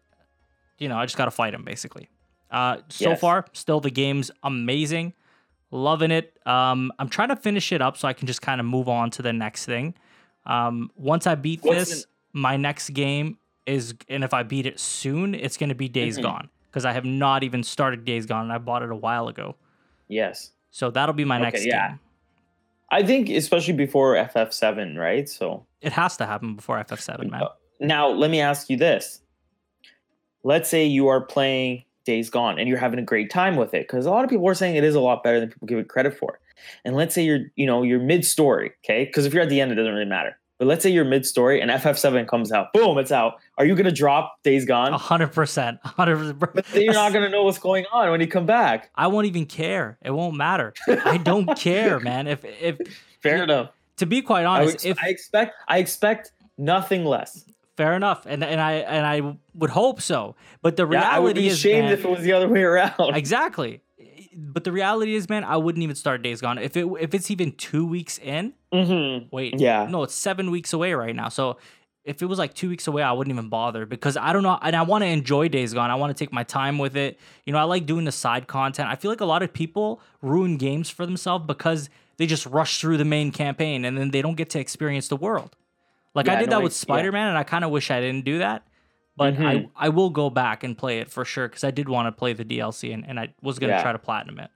you 0.78 0.88
know, 0.88 0.96
I 0.98 1.04
just 1.04 1.16
gotta 1.16 1.30
fight 1.30 1.52
him 1.54 1.62
basically. 1.62 2.08
Uh, 2.50 2.78
so 2.88 3.10
Yes. 3.10 3.20
far, 3.20 3.44
still 3.52 3.80
the 3.80 3.90
game's 3.90 4.30
amazing, 4.42 5.12
loving 5.70 6.10
it. 6.10 6.36
Um, 6.46 6.90
I'm 6.98 7.08
trying 7.10 7.28
to 7.28 7.36
finish 7.36 7.70
it 7.70 7.80
up 7.82 7.96
so 7.98 8.08
I 8.08 8.12
can 8.14 8.26
just 8.26 8.40
kind 8.42 8.60
of 8.60 8.66
move 8.66 8.88
on 8.88 9.10
to 9.10 9.22
the 9.22 9.32
next 9.32 9.66
thing. 9.66 9.94
Um, 10.46 10.90
once 10.96 11.26
I 11.26 11.34
beat 11.34 11.60
What's 11.62 11.90
this, 11.90 12.06
my 12.32 12.56
next 12.56 12.90
game 12.90 13.38
is, 13.66 13.94
and 14.08 14.24
if 14.24 14.32
I 14.34 14.42
beat 14.42 14.64
it 14.66 14.80
soon, 14.80 15.34
it's 15.34 15.56
gonna 15.58 15.74
be 15.74 15.88
Days 15.88 16.18
Mhm. 16.18 16.22
Gone 16.22 16.50
because 16.70 16.84
I 16.86 16.92
have 16.92 17.04
not 17.04 17.42
even 17.44 17.62
started 17.62 18.04
Days 18.04 18.24
Gone 18.26 18.42
and 18.44 18.52
I 18.52 18.58
bought 18.58 18.82
it 18.82 18.90
a 18.90 18.96
while 18.96 19.28
ago. 19.28 19.56
Yes. 20.10 20.50
So 20.70 20.90
that'll 20.90 21.14
be 21.14 21.24
my 21.24 21.36
Okay, 21.36 21.44
next 21.44 21.64
yeah. 21.66 21.88
game. 21.90 22.00
I 22.90 23.02
think 23.04 23.30
especially 23.30 23.74
before 23.74 24.16
FF7, 24.16 24.96
right? 24.98 25.28
So 25.28 25.64
It 25.80 25.92
has 25.92 26.16
to 26.18 26.26
happen 26.26 26.56
before 26.56 26.76
FF7, 26.84 27.30
man. 27.30 27.42
Uh, 27.44 27.48
now 27.78 28.08
let 28.08 28.30
me 28.30 28.40
ask 28.40 28.68
you 28.68 28.76
this. 28.76 29.20
Let's 30.42 30.68
say 30.68 30.84
you 30.86 31.06
are 31.08 31.20
playing 31.20 31.84
Days 32.04 32.30
Gone 32.30 32.58
and 32.58 32.68
you're 32.68 32.78
having 32.78 32.98
a 32.98 33.02
great 33.02 33.30
time 33.30 33.56
with 33.56 33.74
it 33.74 33.86
because 33.86 34.06
a 34.06 34.10
lot 34.10 34.24
of 34.24 34.30
people 34.30 34.48
are 34.48 34.54
saying 34.54 34.74
it 34.74 34.84
is 34.84 34.94
a 34.94 35.00
lot 35.00 35.22
better 35.22 35.38
than 35.38 35.50
people 35.50 35.68
give 35.68 35.78
it 35.78 35.88
credit 35.88 36.16
for. 36.18 36.40
And 36.84 36.96
let's 36.96 37.14
say 37.14 37.22
you're, 37.22 37.46
you 37.56 37.66
know, 37.66 37.82
you're 37.82 38.00
mid-story, 38.00 38.72
okay? 38.84 39.04
Because 39.04 39.24
if 39.26 39.32
you're 39.32 39.42
at 39.42 39.48
the 39.48 39.60
end, 39.60 39.70
it 39.72 39.76
doesn't 39.76 39.92
really 39.92 40.04
matter. 40.04 40.36
But 40.60 40.66
let's 40.68 40.82
say 40.82 40.90
you're 40.90 41.06
mid-story 41.06 41.62
and 41.62 41.70
FF7 41.70 42.28
comes 42.28 42.52
out, 42.52 42.72
boom, 42.74 42.98
it's 42.98 43.10
out. 43.10 43.40
Are 43.56 43.64
you 43.64 43.74
gonna 43.74 43.90
drop 43.90 44.42
Days 44.44 44.66
Gone? 44.66 44.92
A 44.92 44.98
hundred 44.98 45.32
percent, 45.32 45.80
hundred 45.82 46.18
percent. 46.38 46.38
But 46.54 46.66
then 46.66 46.82
you're 46.82 46.92
not 46.92 47.14
gonna 47.14 47.30
know 47.30 47.44
what's 47.44 47.58
going 47.58 47.86
on 47.90 48.10
when 48.10 48.20
you 48.20 48.26
come 48.28 48.44
back. 48.44 48.90
I 48.94 49.06
won't 49.06 49.26
even 49.26 49.46
care. 49.46 49.96
It 50.02 50.10
won't 50.10 50.36
matter. 50.36 50.74
I 50.86 51.16
don't 51.16 51.46
care, 51.58 51.98
man. 51.98 52.26
If 52.26 52.44
if 52.44 52.76
Fair 53.22 53.38
Yeah, 53.38 53.42
enough. 53.44 53.70
to 53.96 54.06
be 54.06 54.20
quite 54.20 54.42
I, 54.44 54.60
honest, 54.60 54.84
if 54.84 54.98
I 55.02 55.08
expect 55.08 55.54
I 55.66 55.78
expect 55.78 56.32
nothing 56.58 57.06
less. 57.06 57.42
fair 57.78 57.94
enough, 57.94 58.26
and 58.26 58.44
and 58.44 58.60
I 58.60 58.72
and 58.74 59.06
I 59.06 59.34
would 59.54 59.70
hope 59.70 60.02
so. 60.02 60.36
But 60.60 60.76
the 60.76 60.86
Yeah, 60.86 61.00
I 61.08 61.18
would 61.20 61.36
reality 61.36 61.40
be 61.40 61.46
is, 61.48 61.54
ashamed 61.54 61.84
man, 61.86 61.92
if 61.94 62.04
it 62.04 62.10
was 62.10 62.20
the 62.20 62.34
other 62.34 62.48
way 62.48 62.62
around. 62.64 63.16
exactly. 63.16 63.80
But 64.36 64.64
the 64.64 64.72
reality 64.72 65.14
is, 65.14 65.28
man, 65.28 65.44
I 65.44 65.56
wouldn't 65.56 65.82
even 65.82 65.96
start 65.96 66.22
Days 66.22 66.40
Gone 66.40 66.58
if 66.58 66.76
it 66.76 66.86
if 67.00 67.14
it's 67.14 67.30
even 67.30 67.52
two 67.52 67.84
weeks 67.86 68.18
in. 68.18 68.52
Mhm. 68.72 69.26
Wait, 69.32 69.58
Yeah. 69.58 69.86
no, 69.90 70.02
it's 70.04 70.14
seven 70.14 70.50
weeks 70.50 70.72
away 70.72 70.92
right 70.94 71.14
now. 71.16 71.28
So 71.28 71.56
if 72.04 72.22
it 72.22 72.26
was 72.26 72.38
like 72.38 72.54
two 72.54 72.68
weeks 72.68 72.86
away, 72.86 73.02
I 73.02 73.12
wouldn't 73.12 73.34
even 73.34 73.48
bother 73.48 73.86
because 73.86 74.16
I 74.16 74.32
don't 74.32 74.42
know, 74.42 74.58
and 74.62 74.74
I 74.76 74.82
want 74.82 75.02
to 75.02 75.06
enjoy 75.08 75.48
Days 75.48 75.74
Gone. 75.74 75.90
I 75.90 75.96
want 75.96 76.16
to 76.16 76.24
take 76.24 76.32
my 76.32 76.44
time 76.44 76.78
with 76.78 76.96
it. 76.96 77.18
You 77.44 77.52
know, 77.52 77.58
I 77.58 77.64
like 77.64 77.86
doing 77.86 78.04
the 78.04 78.12
side 78.12 78.46
content. 78.46 78.88
I 78.88 78.94
feel 78.96 79.10
like 79.10 79.20
a 79.20 79.24
lot 79.26 79.42
of 79.42 79.52
people 79.52 80.00
ruin 80.22 80.56
games 80.56 80.88
for 80.90 81.04
themselves 81.06 81.44
because 81.46 81.90
they 82.16 82.26
just 82.26 82.46
rush 82.46 82.80
through 82.80 82.98
the 82.98 83.04
main 83.04 83.32
campaign 83.32 83.84
and 83.84 83.98
then 83.98 84.10
they 84.12 84.22
don't 84.22 84.36
get 84.36 84.50
to 84.50 84.60
experience 84.60 85.08
the 85.08 85.16
world. 85.16 85.56
Like 86.14 86.28
I 86.28 86.36
did 86.36 86.50
no, 86.50 86.56
that 86.58 86.62
with. 86.62 86.72
Spider 86.72 87.10
Man, 87.12 87.28
and 87.28 87.36
I 87.38 87.42
kind 87.44 87.64
of 87.64 87.70
wish 87.70 87.90
I 87.90 88.00
didn't 88.00 88.24
do 88.24 88.38
that. 88.38 88.62
But 89.20 89.34
I, 89.38 89.54
Mhm. 89.56 89.70
I 89.76 89.88
will 89.90 90.08
go 90.08 90.30
back 90.30 90.64
and 90.64 90.76
play 90.78 90.98
it 91.00 91.10
for 91.10 91.26
sure 91.26 91.46
because 91.46 91.62
I 91.62 91.70
did 91.70 91.90
want 91.90 92.06
to 92.08 92.12
play 92.12 92.32
the 92.32 92.42
DLC 92.44 92.90
and, 92.94 93.04
and 93.06 93.20
I 93.20 93.28
was 93.42 93.58
gonna 93.58 93.74
Yeah. 93.74 93.82
try 93.82 93.92
to 93.92 93.98
platinum 93.98 94.38
it. 94.40 94.50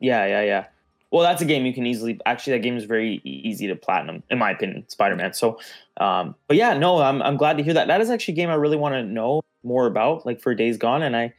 Yeah, 0.00 0.26
yeah, 0.26 0.42
yeah. 0.42 0.64
Well, 1.12 1.22
that's 1.22 1.40
a 1.40 1.44
game 1.44 1.64
you 1.66 1.72
can 1.72 1.86
easily. 1.86 2.18
Actually, 2.26 2.54
that 2.54 2.62
game 2.64 2.76
is 2.76 2.84
very 2.84 3.20
easy 3.22 3.68
to 3.68 3.76
platinum, 3.76 4.24
in 4.28 4.38
my 4.38 4.50
opinion. 4.50 4.88
Spider 4.88 5.14
Man. 5.14 5.32
So, 5.34 5.60
um, 5.98 6.34
but 6.48 6.56
yeah, 6.56 6.74
no, 6.76 6.98
I'm 7.00 7.22
I'm 7.22 7.36
glad 7.36 7.58
to 7.58 7.62
hear 7.62 7.74
that. 7.74 7.86
That 7.86 8.00
is 8.00 8.10
actually 8.10 8.32
a 8.32 8.36
game 8.38 8.50
I 8.50 8.54
really 8.54 8.76
want 8.76 8.94
to 8.94 9.04
know 9.04 9.42
more 9.62 9.86
about, 9.86 10.26
like 10.26 10.40
for 10.40 10.52
Days 10.54 10.78
Gone, 10.78 11.02
and 11.04 11.16
I 11.16 11.32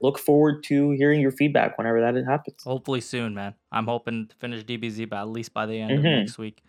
look 0.00 0.18
forward 0.18 0.64
to 0.64 0.90
hearing 0.92 1.20
your 1.20 1.30
feedback 1.30 1.78
whenever 1.78 2.00
that 2.00 2.16
happens. 2.24 2.64
Hopefully 2.64 3.00
soon, 3.02 3.34
man. 3.34 3.54
I'm 3.70 3.86
hoping 3.86 4.26
to 4.28 4.34
finish 4.36 4.64
DBZ 4.64 5.04
by 5.08 5.20
at 5.20 5.28
least 5.28 5.52
by 5.54 5.66
the 5.66 5.78
end 5.80 5.92
of 5.92 5.98
Mhm. 6.00 6.20
next 6.20 6.38
week. 6.38 6.62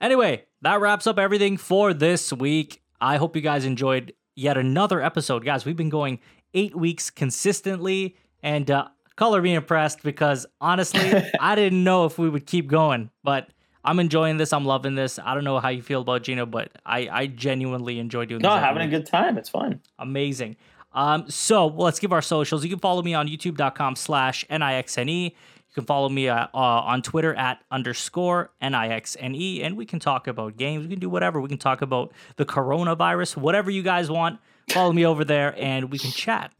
Anyway, 0.00 0.44
that 0.62 0.78
wraps 0.80 1.06
up 1.08 1.18
everything 1.18 1.56
for 1.56 1.92
this 1.92 2.32
week. 2.32 2.82
I 3.00 3.16
hope 3.16 3.34
you 3.34 3.42
guys 3.42 3.64
enjoyed 3.64 4.12
yet 4.38 4.56
another 4.56 5.02
episode. 5.02 5.44
Guys, 5.44 5.64
we've 5.64 5.76
been 5.76 5.88
going 5.90 6.20
eight 6.54 6.74
weeks 6.76 7.10
consistently, 7.10 8.16
and 8.42 8.70
uh, 8.70 8.88
color 9.16 9.42
me 9.42 9.54
impressed 9.54 10.02
because 10.02 10.46
honestly, 10.60 11.12
I 11.40 11.54
didn't 11.54 11.82
know 11.84 12.04
if 12.06 12.18
we 12.18 12.28
would 12.28 12.46
keep 12.46 12.68
going, 12.68 13.10
but 13.24 13.48
I'm 13.84 14.00
enjoying 14.00 14.36
this. 14.36 14.52
I'm 14.52 14.64
loving 14.64 14.94
this. 14.94 15.18
I 15.18 15.34
don't 15.34 15.44
know 15.44 15.58
how 15.60 15.68
you 15.70 15.82
feel 15.82 16.02
about 16.02 16.22
Gino, 16.22 16.46
but 16.46 16.70
I, 16.86 17.08
I 17.10 17.26
genuinely 17.26 17.98
enjoy 17.98 18.24
doing 18.26 18.40
No, 18.42 18.50
this. 18.50 18.56
every 18.64 18.66
having 18.82 18.82
a 18.82 18.90
good 18.98 19.06
time. 19.06 19.38
It's 19.38 19.48
fun. 19.48 19.80
amazing. 19.98 20.56
Um, 20.92 21.28
so 21.28 21.66
well, 21.66 21.84
let's 21.84 21.98
give 21.98 22.12
our 22.12 22.22
socials. 22.22 22.64
You 22.64 22.70
can 22.70 22.78
follow 22.78 23.02
me 23.02 23.14
on 23.14 23.28
youtube.com 23.28 23.94
slash 23.96 24.44
NIXNE. 24.50 25.34
Can 25.78 25.86
follow 25.86 26.08
me 26.08 26.28
uh, 26.28 26.48
uh, 26.52 26.58
on 26.58 27.02
Twitter 27.02 27.32
at 27.36 27.62
underscore 27.70 28.50
NIXNE, 28.60 29.62
and 29.62 29.76
we 29.76 29.86
can 29.86 30.00
talk 30.00 30.26
about 30.26 30.56
games. 30.56 30.82
We 30.82 30.90
can 30.90 30.98
do 30.98 31.08
whatever. 31.08 31.40
We 31.40 31.48
can 31.48 31.56
talk 31.56 31.82
about 31.82 32.10
the 32.34 32.44
coronavirus, 32.44 33.36
whatever 33.36 33.70
you 33.70 33.84
guys 33.84 34.10
want. 34.10 34.40
Follow 34.70 34.92
me 34.92 35.06
over 35.06 35.24
there 35.24 35.54
and 35.56 35.92
we 35.92 35.98
can 36.00 36.10
chat. 36.10 36.52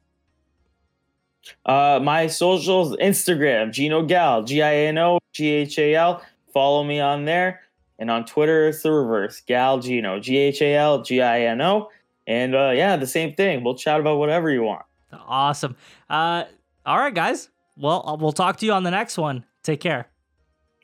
Uh, 1.67 1.99
my 2.01 2.29
socials: 2.29 2.97
Instagram, 2.99 3.73
Gino 3.73 4.05
Ghal, 4.05 4.45
G 4.45 4.63
I 4.63 4.73
N 4.73 4.99
O 4.99 5.19
G 5.33 5.49
H 5.49 5.81
A 5.81 5.97
L. 5.97 6.23
Follow 6.55 6.85
me 6.85 7.01
on 7.01 7.25
there, 7.25 7.63
and 7.99 8.13
on 8.13 8.25
Twitter 8.25 8.69
it's 8.69 8.85
the 8.85 8.93
reverse: 8.93 9.41
Ghal 9.41 9.81
Gino, 9.81 10.21
G 10.21 10.37
H 10.37 10.63
A 10.63 10.77
L 10.77 11.03
G 11.03 11.21
I 11.21 11.41
N 11.41 11.61
O. 11.61 11.91
And 12.29 12.55
uh, 12.55 12.71
yeah, 12.73 12.95
the 12.95 13.09
same 13.09 13.35
thing. 13.35 13.65
We'll 13.65 13.75
chat 13.75 13.99
about 13.99 14.19
whatever 14.19 14.49
you 14.49 14.63
want. 14.63 14.87
Awesome. 15.13 15.75
Uh, 16.09 16.45
all 16.87 16.99
right, 17.01 17.13
guys. 17.13 17.49
Well, 17.79 18.07
uh, 18.07 18.17
we'll 18.17 18.33
talk 18.33 18.57
to 18.59 18.67
you 18.67 18.73
on 18.73 18.83
the 18.83 18.91
next 18.91 19.17
one. 19.17 19.45
Take 19.63 19.81
care. 19.81 20.09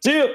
See 0.04 0.16
you. 0.16 0.34